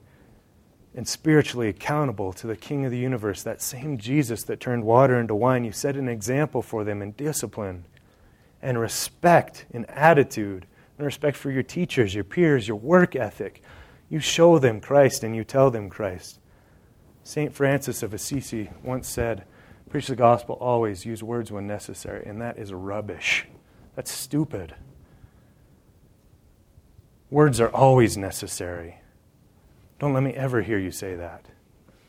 [0.93, 5.17] and spiritually accountable to the King of the universe, that same Jesus that turned water
[5.17, 5.63] into wine.
[5.63, 7.85] You set an example for them in discipline
[8.61, 10.65] and respect in attitude
[10.97, 13.61] and respect for your teachers, your peers, your work ethic.
[14.09, 16.39] You show them Christ and you tell them Christ.
[17.23, 17.53] St.
[17.53, 19.45] Francis of Assisi once said,
[19.89, 23.45] Preach the gospel always, use words when necessary, and that is rubbish.
[23.95, 24.73] That's stupid.
[27.29, 28.99] Words are always necessary.
[29.99, 31.45] Don't let me ever hear you say that.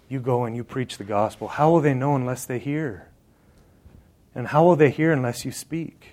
[0.09, 1.49] You go and you preach the gospel.
[1.49, 3.09] How will they know unless they hear?
[4.35, 6.12] And how will they hear unless you speak?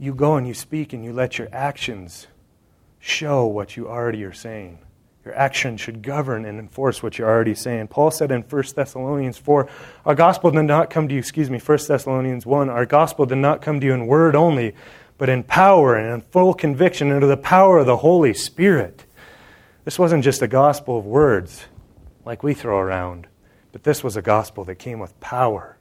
[0.00, 2.26] You go and you speak and you let your actions
[3.00, 4.78] show what you already are saying.
[5.26, 7.88] Your action should govern and enforce what you're already saying.
[7.88, 9.68] Paul said in 1 Thessalonians 4,
[10.06, 13.36] Our gospel did not come to you, excuse me, 1 Thessalonians 1, Our gospel did
[13.36, 14.74] not come to you in word only,
[15.18, 19.04] but in power and in full conviction under the power of the Holy Spirit.
[19.84, 21.66] This wasn't just a gospel of words
[22.24, 23.26] like we throw around,
[23.72, 25.76] but this was a gospel that came with power,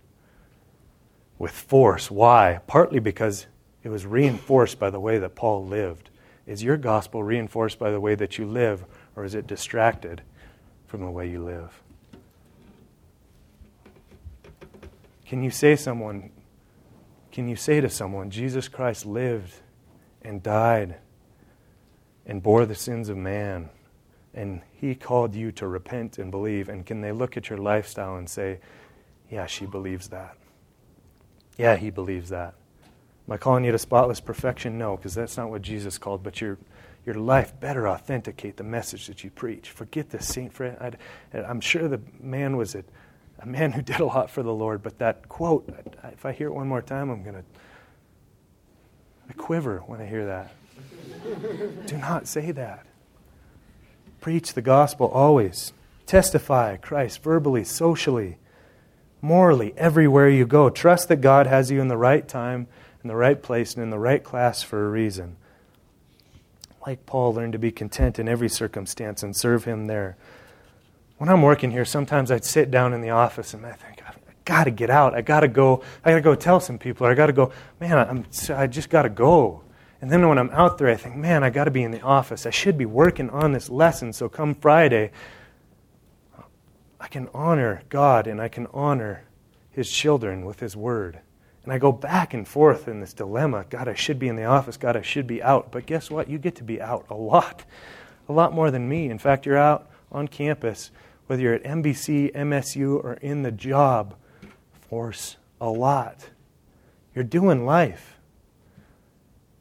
[1.38, 2.12] with force.
[2.12, 2.60] Why?
[2.68, 3.48] Partly because
[3.84, 6.10] it was reinforced by the way that Paul lived.
[6.46, 8.84] Is your gospel reinforced by the way that you live?
[9.16, 10.22] Or is it distracted
[10.88, 11.82] from the way you live?
[15.26, 16.32] Can you say someone
[17.32, 19.54] can you say to someone Jesus Christ lived
[20.24, 20.96] and died
[22.26, 23.70] and bore the sins of man
[24.34, 28.16] and he called you to repent and believe and can they look at your lifestyle
[28.16, 28.60] and say
[29.30, 30.36] yeah she believes that
[31.58, 32.56] yeah he believes that
[33.30, 36.42] am i calling you to spotless perfection no because that's not what jesus called but
[36.42, 36.58] you're
[37.06, 39.70] your life better authenticate the message that you preach.
[39.70, 40.98] Forget this Saint Fred.
[41.34, 42.84] i am sure the man was a,
[43.40, 45.68] a, man who did a lot for the Lord, but that quote,
[46.12, 47.44] if I hear it one more time, I'm going to
[49.30, 50.52] I quiver when I hear that.
[51.88, 52.86] Do not say that.
[54.22, 55.74] Preach the gospel always.
[56.06, 58.38] Testify Christ verbally, socially,
[59.22, 60.70] morally, everywhere you go.
[60.70, 62.68] Trust that God has you in the right time,
[63.04, 65.38] in the right place, and in the right class for a reason.
[66.86, 70.18] Like Paul, learn to be content in every circumstance and serve Him there.
[71.18, 74.14] When I'm working here, sometimes I'd sit down in the office and I think, I
[74.46, 75.14] got to get out.
[75.14, 75.84] I got to go.
[76.04, 77.06] I got to go tell some people.
[77.06, 77.52] I got to go.
[77.80, 78.26] Man, I'm,
[78.56, 79.62] I just got to go.
[80.02, 82.02] And then when I'm out there, I think, man, I got to be in the
[82.02, 82.46] office.
[82.46, 84.14] I should be working on this lesson.
[84.14, 85.12] So come Friday,
[87.00, 89.24] I can honor God and I can honor
[89.72, 91.20] His children with His word.
[91.64, 94.46] And I go back and forth in this dilemma God, I should be in the
[94.46, 94.78] office.
[94.78, 95.72] God, I should be out.
[95.72, 96.30] But guess what?
[96.30, 97.66] You get to be out a lot,
[98.28, 99.10] a lot more than me.
[99.10, 100.92] In fact, you're out on campus,
[101.28, 104.16] whether you're at MBC, MSU, or in the job
[104.90, 106.30] force a lot.
[107.14, 108.18] You're doing life.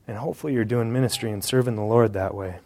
[0.07, 2.61] And hopefully, you're doing ministry and serving the Lord that way.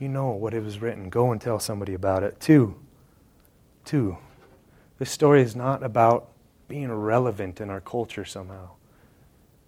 [0.00, 1.10] You know what it was written.
[1.10, 2.40] Go and tell somebody about it.
[2.40, 2.74] Two,
[3.84, 4.18] two,
[5.02, 6.28] this story is not about
[6.68, 8.70] being relevant in our culture somehow.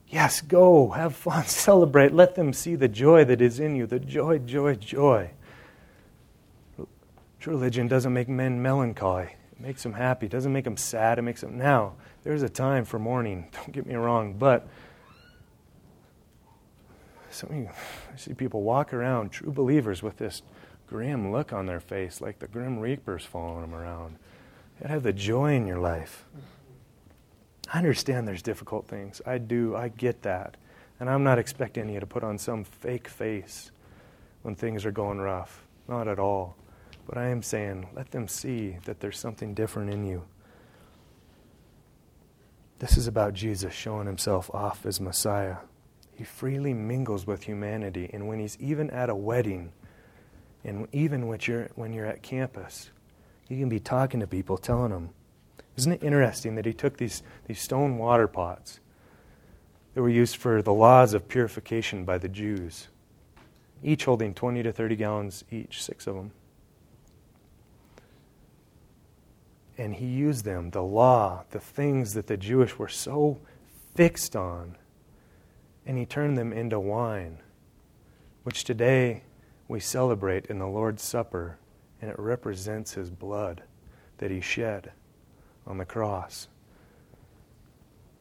[0.07, 2.12] Yes, go, have fun, celebrate.
[2.12, 5.32] Let them see the joy that is in you the joy, joy, joy.
[6.76, 6.87] True
[7.53, 10.26] religion doesn't make men melancholy, it makes them happy.
[10.26, 11.59] It doesn't make them sad, it makes them.
[11.59, 14.68] Now, there's a time for mourning, don't get me wrong, but
[17.32, 17.70] some of you,
[18.12, 20.43] I see people walk around, true believers, with this
[20.87, 24.18] grim look on their face, like the grim reaper's following them around.
[24.85, 26.26] You gotta have the joy in your life.
[27.72, 29.22] I understand there's difficult things.
[29.24, 29.74] I do.
[29.74, 30.59] I get that.
[31.01, 33.70] And I'm not expecting you to put on some fake face
[34.43, 35.64] when things are going rough.
[35.89, 36.59] Not at all.
[37.07, 40.26] But I am saying, let them see that there's something different in you.
[42.78, 45.57] This is about Jesus showing himself off as Messiah.
[46.14, 49.72] He freely mingles with humanity, and when he's even at a wedding,
[50.62, 52.91] and even when you're, when you're at campus,
[53.49, 55.11] you can be talking to people, telling them.
[55.76, 58.80] Isn't it interesting that he took these, these stone water pots
[59.95, 62.88] that were used for the laws of purification by the Jews,
[63.82, 66.32] each holding 20 to 30 gallons each, six of them.
[69.76, 73.40] And he used them, the law, the things that the Jewish were so
[73.95, 74.76] fixed on,
[75.84, 77.38] and he turned them into wine,
[78.45, 79.24] which today
[79.66, 81.59] we celebrate in the Lord's Supper,
[82.05, 83.63] and it represents his blood
[84.19, 84.93] that he shed
[85.67, 86.49] on the cross.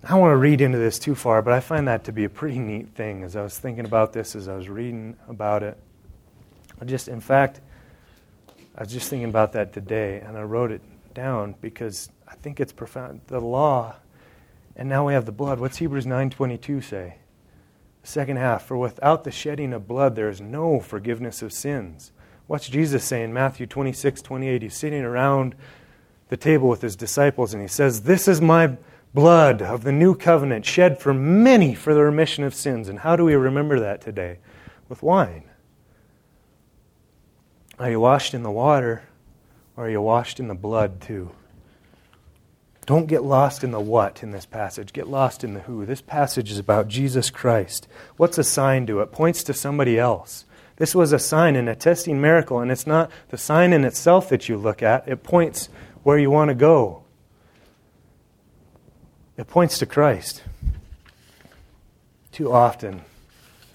[0.01, 2.23] I don't want to read into this too far, but I find that to be
[2.23, 5.63] a pretty neat thing as I was thinking about this, as I was reading about
[5.63, 5.77] it.
[6.79, 7.59] I just, in fact,
[8.77, 10.81] I was just thinking about that today, and I wrote it
[11.13, 13.19] down because I think it's profound.
[13.27, 13.97] The law,
[14.77, 15.59] and now we have the blood.
[15.59, 17.17] What's Hebrews 9:22 say?
[18.01, 22.13] Second half, for without the shedding of blood there is no forgiveness of sins.
[22.47, 23.33] What's Jesus saying?
[23.33, 24.61] Matthew 26, 28.
[24.61, 25.55] He's sitting around
[26.29, 28.77] the table with his disciples and he says, This is my
[29.13, 32.89] blood of the new covenant shed for many for the remission of sins.
[32.89, 34.39] And how do we remember that today?
[34.89, 35.43] With wine.
[37.79, 39.03] Are you washed in the water
[39.75, 41.31] or are you washed in the blood too?
[42.85, 44.91] Don't get lost in the what in this passage.
[44.91, 45.85] Get lost in the who.
[45.85, 47.87] This passage is about Jesus Christ.
[48.17, 49.11] What's a sign to it?
[49.11, 50.45] Points to somebody else.
[50.77, 54.29] This was a sign, and a testing miracle, and it's not the sign in itself
[54.29, 55.07] that you look at.
[55.07, 55.69] It points
[56.01, 57.03] where you want to go.
[59.37, 60.43] It points to Christ.
[62.31, 63.01] Too often,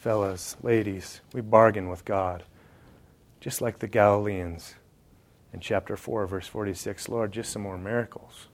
[0.01, 2.42] fellas, ladies, we bargain with God,
[3.40, 4.74] just like the Galileans
[5.53, 8.46] in chapter 4, verse 46 Lord, just some more miracles.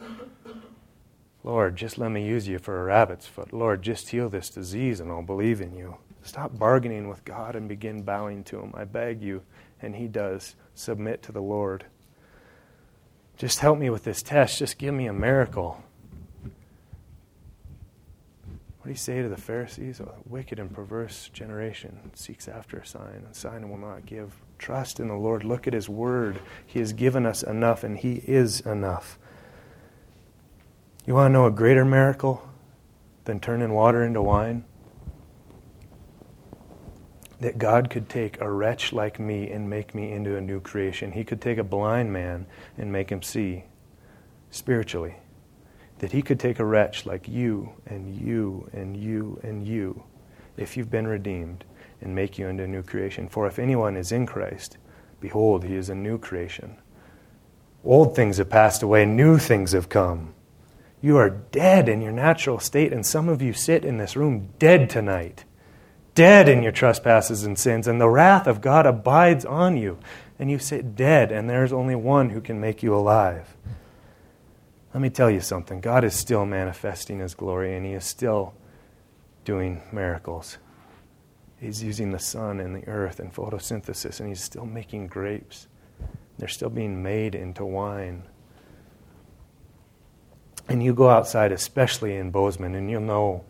[1.42, 3.52] Lord, just let me use you for a rabbit's foot.
[3.52, 5.96] Lord, just heal this disease and I'll believe in you.
[6.24, 8.72] Stop bargaining with God and begin bowing to Him.
[8.74, 9.42] I beg you.
[9.80, 10.56] And He does.
[10.74, 11.84] Submit to the Lord.
[13.36, 14.58] Just help me with this test.
[14.58, 15.84] Just give me a miracle.
[18.84, 20.00] What do you say to the Pharisees?
[20.00, 24.34] A wicked and perverse generation seeks after a sign, a sign will not give.
[24.58, 25.44] Trust in the Lord.
[25.44, 26.38] Look at His Word.
[26.66, 29.18] He has given us enough, and He is enough.
[31.06, 32.48] You want to know a greater miracle
[33.24, 34.64] than turning water into wine?
[37.40, 41.12] That God could take a wretch like me and make me into a new creation.
[41.12, 42.46] He could take a blind man
[42.78, 43.64] and make him see
[44.54, 45.16] spiritually.
[45.98, 50.04] That He could take a wretch like you and you and you and you,
[50.56, 51.64] if you've been redeemed,
[52.00, 53.28] and make you into a new creation.
[53.28, 54.76] For if anyone is in Christ,
[55.20, 56.76] behold, he is a new creation.
[57.84, 60.34] Old things have passed away, new things have come.
[61.00, 64.50] You are dead in your natural state, and some of you sit in this room
[64.58, 65.44] dead tonight
[66.14, 69.98] dead in your trespasses and sins, and the wrath of God abides on you.
[70.38, 73.56] and you sit dead, and there's only one who can make you alive.
[74.92, 78.54] Let me tell you something God is still manifesting His glory, and He is still
[79.44, 80.58] doing miracles.
[81.60, 85.68] He's using the sun and the earth and photosynthesis, and He's still making grapes.
[86.38, 88.24] They're still being made into wine.
[90.68, 93.44] And you go outside, especially in Bozeman, and you'll know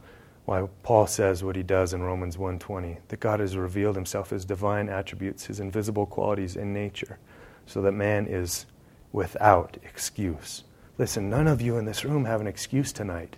[0.45, 4.45] why Paul says what he does in Romans 1:20, that God has revealed himself his
[4.45, 7.19] divine attributes, his invisible qualities in nature,
[7.67, 8.67] so that man is
[9.13, 10.65] without excuse.
[10.99, 13.37] Listen, none of you in this room have an excuse tonight.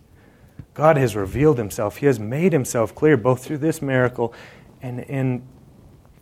[0.74, 1.98] God has revealed himself.
[1.98, 4.34] He has made himself clear both through this miracle
[4.82, 5.42] and in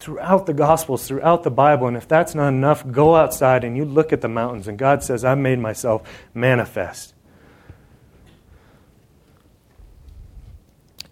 [0.01, 1.87] throughout the gospels, throughout the Bible.
[1.87, 5.03] And if that's not enough, go outside and you look at the mountains and God
[5.03, 6.03] says, "I've made myself
[6.35, 7.14] manifest."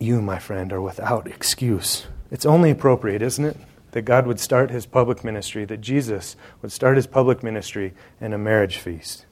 [0.03, 2.07] You, my friend, are without excuse.
[2.31, 3.57] It's only appropriate, isn't it,
[3.93, 8.33] that God would start his public ministry, that Jesus would start his public ministry in
[8.33, 9.27] a marriage feast,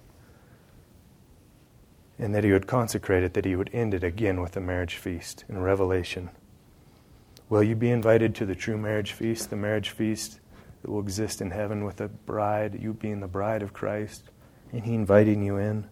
[2.18, 4.96] and that he would consecrate it, that he would end it again with a marriage
[4.96, 6.30] feast in Revelation.
[7.48, 10.38] Will you be invited to the true marriage feast, the marriage feast
[10.82, 14.30] that will exist in heaven with a bride, you being the bride of Christ,
[14.72, 15.88] and he inviting you in?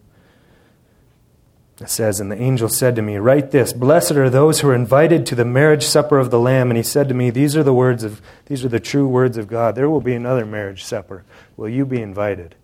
[1.81, 4.75] It says, And the angel said to me, Write this Blessed are those who are
[4.75, 6.69] invited to the marriage supper of the Lamb.
[6.69, 9.37] And he said to me, These are the words of these are the true words
[9.37, 9.75] of God.
[9.75, 11.23] There will be another marriage supper.
[11.55, 12.55] Will you be invited?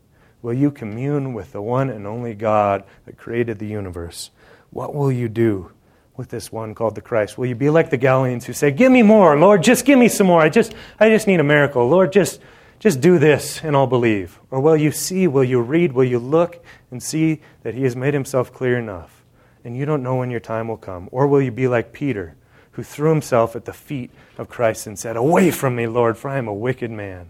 [0.41, 4.31] Will you commune with the one and only God that created the universe?
[4.69, 5.71] What will you do
[6.17, 7.37] with this one called the Christ?
[7.37, 10.09] Will you be like the Galileans who say, Give me more, Lord, just give me
[10.09, 10.41] some more.
[10.41, 11.87] I just I just need a miracle.
[11.87, 12.41] Lord, just
[12.79, 14.39] just do this and I'll believe.
[14.51, 17.95] Or will you see, will you read, will you look and see that he has
[17.95, 19.23] made himself clear enough?
[19.63, 21.09] And you don't know when your time will come.
[21.11, 22.35] Or will you be like Peter,
[22.71, 26.29] who threw himself at the feet of Christ and said, Away from me, Lord, for
[26.29, 27.29] I am a wicked man?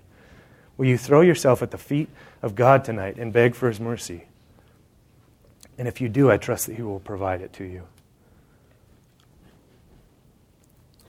[0.77, 2.09] Will you throw yourself at the feet
[2.41, 4.25] of God tonight and beg for his mercy?
[5.77, 7.83] And if you do, I trust that he will provide it to you.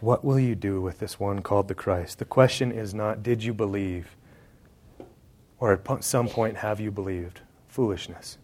[0.01, 2.19] What will you do with this one called the Christ?
[2.19, 4.16] The question is not, did you believe?
[5.59, 7.41] Or at some point, have you believed?
[7.69, 8.39] Foolishness.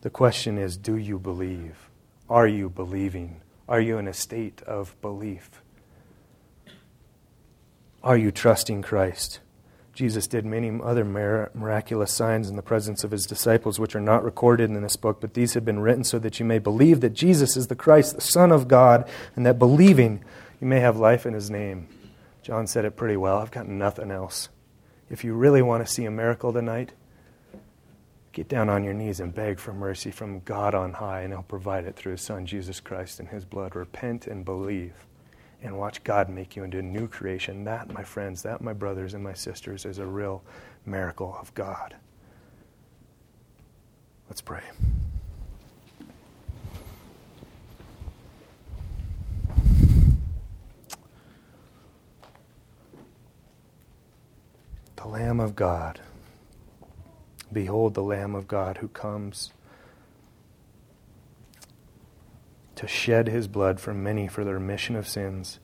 [0.00, 1.90] The question is, do you believe?
[2.28, 3.40] Are you believing?
[3.68, 5.62] Are you in a state of belief?
[8.02, 9.40] Are you trusting Christ?
[9.92, 14.22] Jesus did many other miraculous signs in the presence of his disciples, which are not
[14.22, 17.14] recorded in this book, but these have been written so that you may believe that
[17.14, 20.22] Jesus is the Christ, the Son of God, and that believing
[20.60, 21.88] you may have life in his name.
[22.42, 23.38] John said it pretty well.
[23.38, 24.48] I've got nothing else.
[25.10, 26.92] If you really want to see a miracle tonight,
[28.32, 31.42] get down on your knees and beg for mercy from God on high, and He'll
[31.42, 33.74] provide it through His Son, Jesus Christ, and His blood.
[33.74, 34.92] Repent and believe,
[35.62, 37.64] and watch God make you into a new creation.
[37.64, 40.42] That, my friends, that, my brothers and my sisters, is a real
[40.84, 41.96] miracle of God.
[44.28, 44.62] Let's pray.
[54.98, 56.00] The Lamb of God.
[57.52, 59.52] Behold the Lamb of God who comes
[62.74, 65.60] to shed his blood for many for the remission of sins.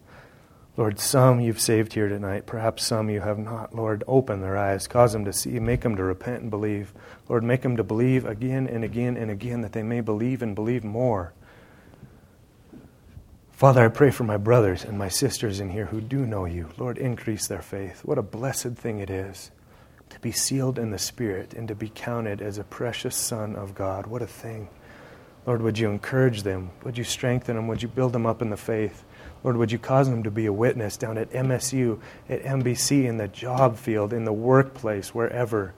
[0.76, 2.46] Lord, some you've saved here tonight.
[2.46, 3.74] Perhaps some you have not.
[3.74, 4.86] Lord, open their eyes.
[4.86, 5.58] Cause them to see.
[5.58, 6.94] Make them to repent and believe.
[7.28, 10.54] Lord, make them to believe again and again and again that they may believe and
[10.54, 11.32] believe more.
[13.56, 16.70] Father, I pray for my brothers and my sisters in here who do know you.
[16.76, 18.04] Lord, increase their faith.
[18.04, 19.52] What a blessed thing it is
[20.10, 23.76] to be sealed in the Spirit and to be counted as a precious Son of
[23.76, 24.08] God.
[24.08, 24.68] What a thing.
[25.46, 26.72] Lord, would you encourage them?
[26.82, 27.68] Would you strengthen them?
[27.68, 29.04] Would you build them up in the faith?
[29.44, 33.18] Lord, would you cause them to be a witness down at MSU, at MBC, in
[33.18, 35.74] the job field, in the workplace, wherever?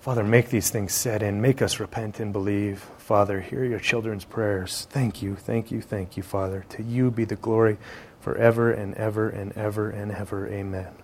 [0.00, 1.42] Father, make these things set in.
[1.42, 2.86] Make us repent and believe.
[3.04, 4.86] Father, hear your children's prayers.
[4.88, 6.64] Thank you, thank you, thank you, Father.
[6.70, 7.76] To you be the glory
[8.18, 10.48] forever and ever and ever and ever.
[10.48, 11.03] Amen.